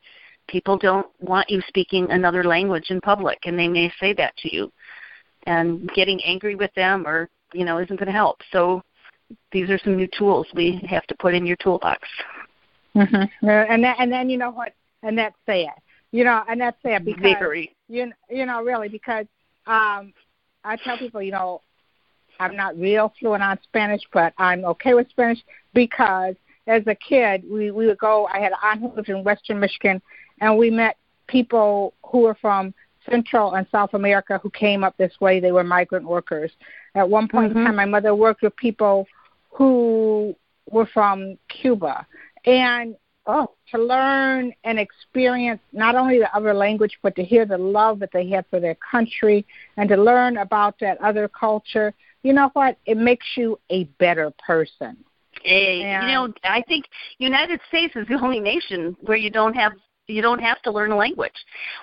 [0.47, 4.55] people don't want you speaking another language in public, and they may say that to
[4.55, 4.71] you
[5.45, 8.39] and getting angry with them or you know isn't going to help.
[8.51, 8.83] So
[9.51, 12.07] these are some new tools we have to put in your toolbox.
[12.95, 13.47] Mm-hmm.
[13.47, 14.73] And that, and then you know what?
[15.03, 15.73] And that's sad.
[16.11, 17.35] You know, and that's sad because
[17.87, 19.25] you you know really because
[19.67, 20.13] um
[20.63, 21.61] I tell people you know
[22.39, 25.39] I'm not real fluent on Spanish, but I'm okay with Spanish
[25.73, 26.35] because
[26.67, 28.27] as a kid we we would go.
[28.27, 30.01] I had an aunt who lived in Western Michigan,
[30.41, 30.97] and we met
[31.27, 32.73] people who were from
[33.09, 35.39] Central and South America who came up this way.
[35.39, 36.51] They were migrant workers.
[36.95, 37.59] At one point mm-hmm.
[37.59, 39.07] in time, my mother worked with people
[39.51, 40.35] who
[40.69, 42.05] were from Cuba.
[42.45, 42.95] And
[43.25, 47.99] oh, to learn and experience not only the other language, but to hear the love
[47.99, 49.45] that they had for their country
[49.77, 51.93] and to learn about that other culture,
[52.23, 52.77] you know what?
[52.85, 54.97] It makes you a better person.
[55.43, 56.85] Hey, and, you know, I think
[57.17, 59.73] United States is the only nation where you don't have
[60.07, 61.31] you don't have to learn a language.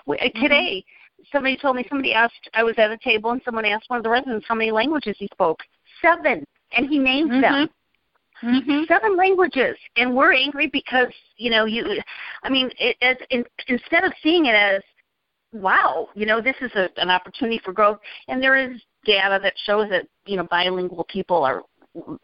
[0.08, 0.42] Mm-hmm.
[0.42, 0.84] Today,
[1.32, 4.02] somebody told me somebody asked I was at a table and someone asked one of
[4.02, 5.60] the residents how many languages he spoke.
[6.02, 6.44] Seven,
[6.76, 7.40] and he named mm-hmm.
[7.40, 7.70] them.
[8.42, 8.82] Mm-hmm.
[8.86, 11.08] Seven languages, and we're angry because
[11.38, 12.02] you know you.
[12.42, 14.82] I mean, it, it, in, instead of seeing it as,
[15.52, 17.98] wow, you know, this is a, an opportunity for growth,
[18.28, 21.62] and there is data that shows that you know bilingual people are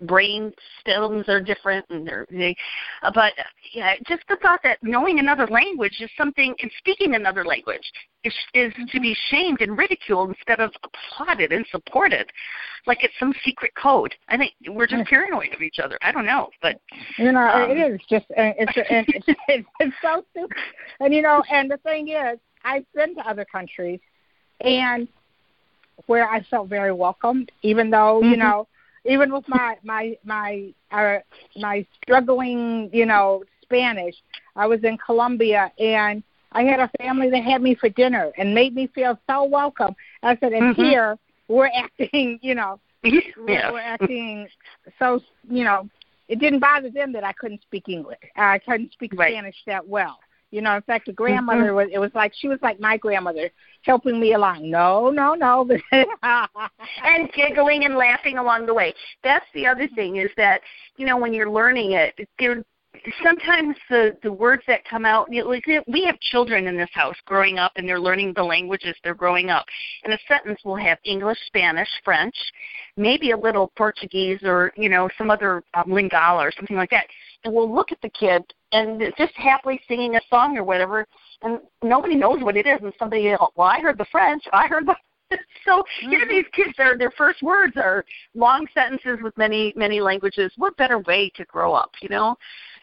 [0.02, 2.54] brain stems are different and they're they
[3.02, 3.32] uh, but
[3.72, 7.92] yeah just the thought that knowing another language is something and speaking another language
[8.24, 12.30] is is to be shamed and ridiculed instead of applauded and supported
[12.86, 14.12] like it's some secret code.
[14.28, 15.98] I think we're just paranoid of each other.
[16.02, 16.80] I don't know but
[17.18, 20.56] you know um, it is just uh, it's, it's, it's it's so stupid.
[21.00, 23.98] And you know and the thing is i've been to other countries
[24.60, 25.08] and
[26.06, 28.30] where I felt very welcomed, even though mm-hmm.
[28.30, 28.66] you know
[29.04, 31.18] even with my my my uh,
[31.56, 34.14] my struggling, you know, Spanish.
[34.54, 36.22] I was in Colombia and
[36.52, 39.94] I had a family that had me for dinner and made me feel so welcome.
[40.22, 40.82] I said, and mm-hmm.
[40.82, 41.18] here
[41.48, 43.22] we're acting, you know, we're,
[43.72, 44.48] we're acting
[44.98, 45.88] so, you know,
[46.28, 48.18] it didn't bother them that I couldn't speak English.
[48.36, 49.32] I couldn't speak right.
[49.32, 50.18] Spanish that well.
[50.52, 51.76] You know, in fact, the grandmother mm-hmm.
[51.76, 51.88] was.
[51.92, 53.50] It was like she was like my grandmother,
[53.82, 54.70] helping me along.
[54.70, 55.66] No, no, no.
[55.92, 58.94] and giggling and laughing along the way.
[59.24, 60.60] That's the other thing is that
[60.96, 62.62] you know when you're learning it, there
[63.22, 66.90] sometimes the the words that come out you know, like we have children in this
[66.92, 69.64] house growing up and they're learning the languages they're growing up
[70.04, 72.34] and a sentence will have english spanish french
[72.96, 77.06] maybe a little portuguese or you know some other um, lingala or something like that
[77.44, 78.42] and we'll look at the kid
[78.72, 81.06] and just happily singing a song or whatever
[81.42, 84.66] and nobody knows what it is and somebody else well i heard the french i
[84.66, 84.94] heard the
[85.64, 86.30] so here mm-hmm.
[86.30, 88.04] these kids are their first words are
[88.34, 92.36] long sentences with many many languages what better way to grow up you know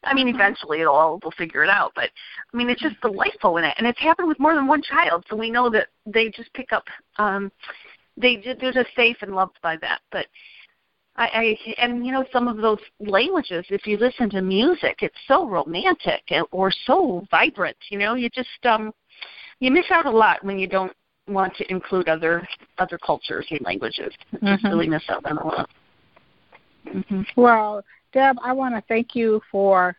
[0.04, 1.92] I mean, eventually it'll all we'll figure it out.
[1.96, 2.10] But
[2.54, 5.26] I mean, it's just delightful in it, and it's happened with more than one child,
[5.30, 6.86] so we know that they just pick up.
[7.18, 7.52] um
[8.18, 10.00] They they're just safe and loved by that.
[10.12, 10.28] But
[11.20, 15.16] I, I and you know some of those languages, if you listen to music, it's
[15.28, 17.78] so romantic or so vibrant.
[17.90, 18.94] You know, you just um
[19.60, 20.94] you miss out a lot when you don't
[21.28, 22.48] want to include other
[22.78, 24.14] other cultures and languages.
[24.34, 24.48] Mm-hmm.
[24.48, 25.70] Just really miss out on a lot.
[26.88, 27.22] Mm-hmm.
[27.36, 27.84] Well,
[28.14, 29.96] Deb, I want to thank you for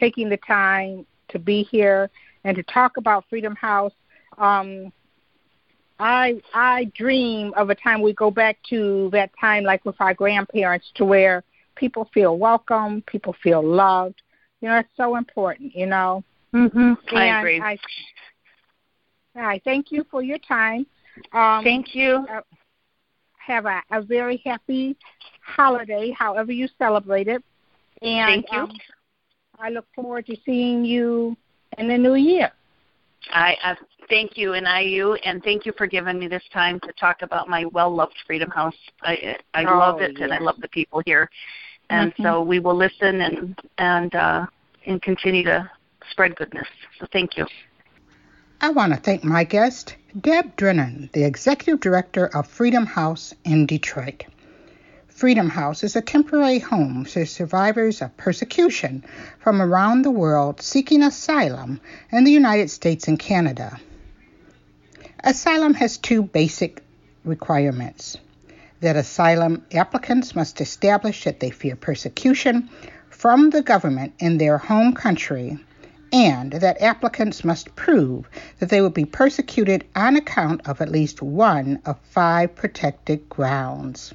[0.00, 2.08] taking the time to be here
[2.44, 3.92] and to talk about Freedom House.
[4.38, 4.90] Um,
[5.98, 10.14] I I dream of a time we go back to that time like with our
[10.14, 11.42] grandparents to where
[11.74, 14.22] people feel welcome, people feel loved.
[14.60, 16.24] You know, it's so important, you know.
[16.52, 16.96] Mhm.
[17.14, 17.60] I agree.
[17.60, 17.78] I,
[19.36, 20.86] I thank you for your time.
[21.32, 22.26] Um, thank you.
[22.30, 22.40] Uh,
[23.38, 24.96] have a, a very happy
[25.42, 27.42] holiday, however you celebrate it.
[28.02, 28.58] And Thank you.
[28.60, 28.78] Um,
[29.58, 31.36] I look forward to seeing you
[31.78, 32.52] in the new year.
[33.30, 33.76] I, I
[34.08, 37.22] thank you, and I you, and thank you for giving me this time to talk
[37.22, 38.76] about my well-loved Freedom House.
[39.02, 40.20] I I oh, love it, yes.
[40.22, 41.28] and I love the people here,
[41.90, 42.22] and mm-hmm.
[42.22, 44.46] so we will listen and and uh,
[44.86, 45.70] and continue to
[46.10, 46.68] spread goodness.
[46.98, 47.46] So thank you.
[48.60, 53.66] I want to thank my guest, Deb Drennan, the Executive Director of Freedom House in
[53.66, 54.24] Detroit.
[55.18, 59.02] Freedom House is a temporary home for survivors of persecution
[59.40, 61.80] from around the world seeking asylum
[62.12, 63.80] in the United States and Canada.
[65.24, 66.84] Asylum has two basic
[67.24, 68.16] requirements
[68.78, 72.70] that asylum applicants must establish that they fear persecution
[73.10, 75.58] from the government in their home country,
[76.12, 78.28] and that applicants must prove
[78.60, 84.14] that they will be persecuted on account of at least one of five protected grounds.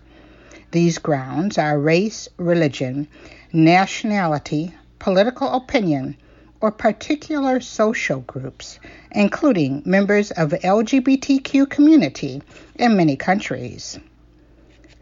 [0.74, 3.08] These grounds are race, religion,
[3.54, 6.18] nationality, political opinion,
[6.62, 8.80] or particular social groups,
[9.12, 12.41] including members of LGBTQ community
[12.74, 14.00] in many countries.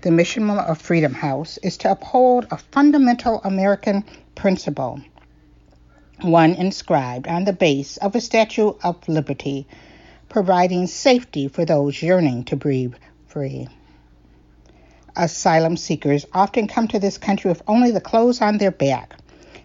[0.02, 4.03] The mission of Freedom House is to uphold a fundamental American
[4.35, 4.99] principle,
[6.19, 9.65] one inscribed on the base of a Statue of Liberty,
[10.27, 12.95] providing safety for those yearning to breathe
[13.27, 13.69] free.
[15.15, 19.15] Asylum seekers often come to this country with only the clothes on their back.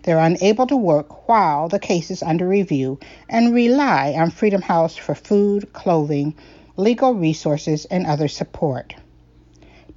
[0.02, 2.98] They're unable to work while the case is under review
[3.28, 6.34] and rely on Freedom House for food, clothing,
[6.76, 8.94] legal resources, and other support.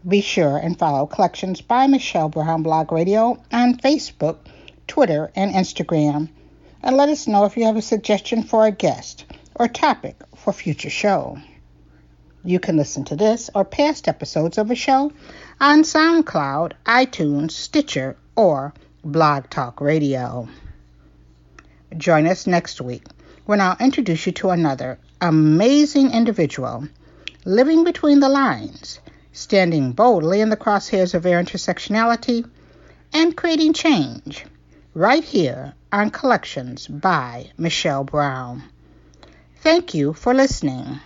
[0.08, 4.38] Be sure and follow Collections by Michelle Brown Blog Radio on Facebook,
[4.88, 6.30] Twitter, and Instagram.
[6.82, 9.26] And let us know if you have a suggestion for a guest
[9.56, 11.40] or topic for future show.
[12.46, 15.12] You can listen to this or past episodes of a show
[15.60, 18.74] on SoundCloud, iTunes, Stitcher, or
[19.04, 20.48] Blog Talk Radio.
[21.98, 23.04] Join us next week
[23.46, 26.88] when I'll introduce you to another amazing individual
[27.44, 29.02] living between the lines
[29.38, 32.44] standing boldly in the crosshairs of their intersectionality,
[33.14, 34.44] and creating change
[34.96, 38.64] right here on Collections by Michelle Brown.
[39.62, 41.00] Thank you for listening.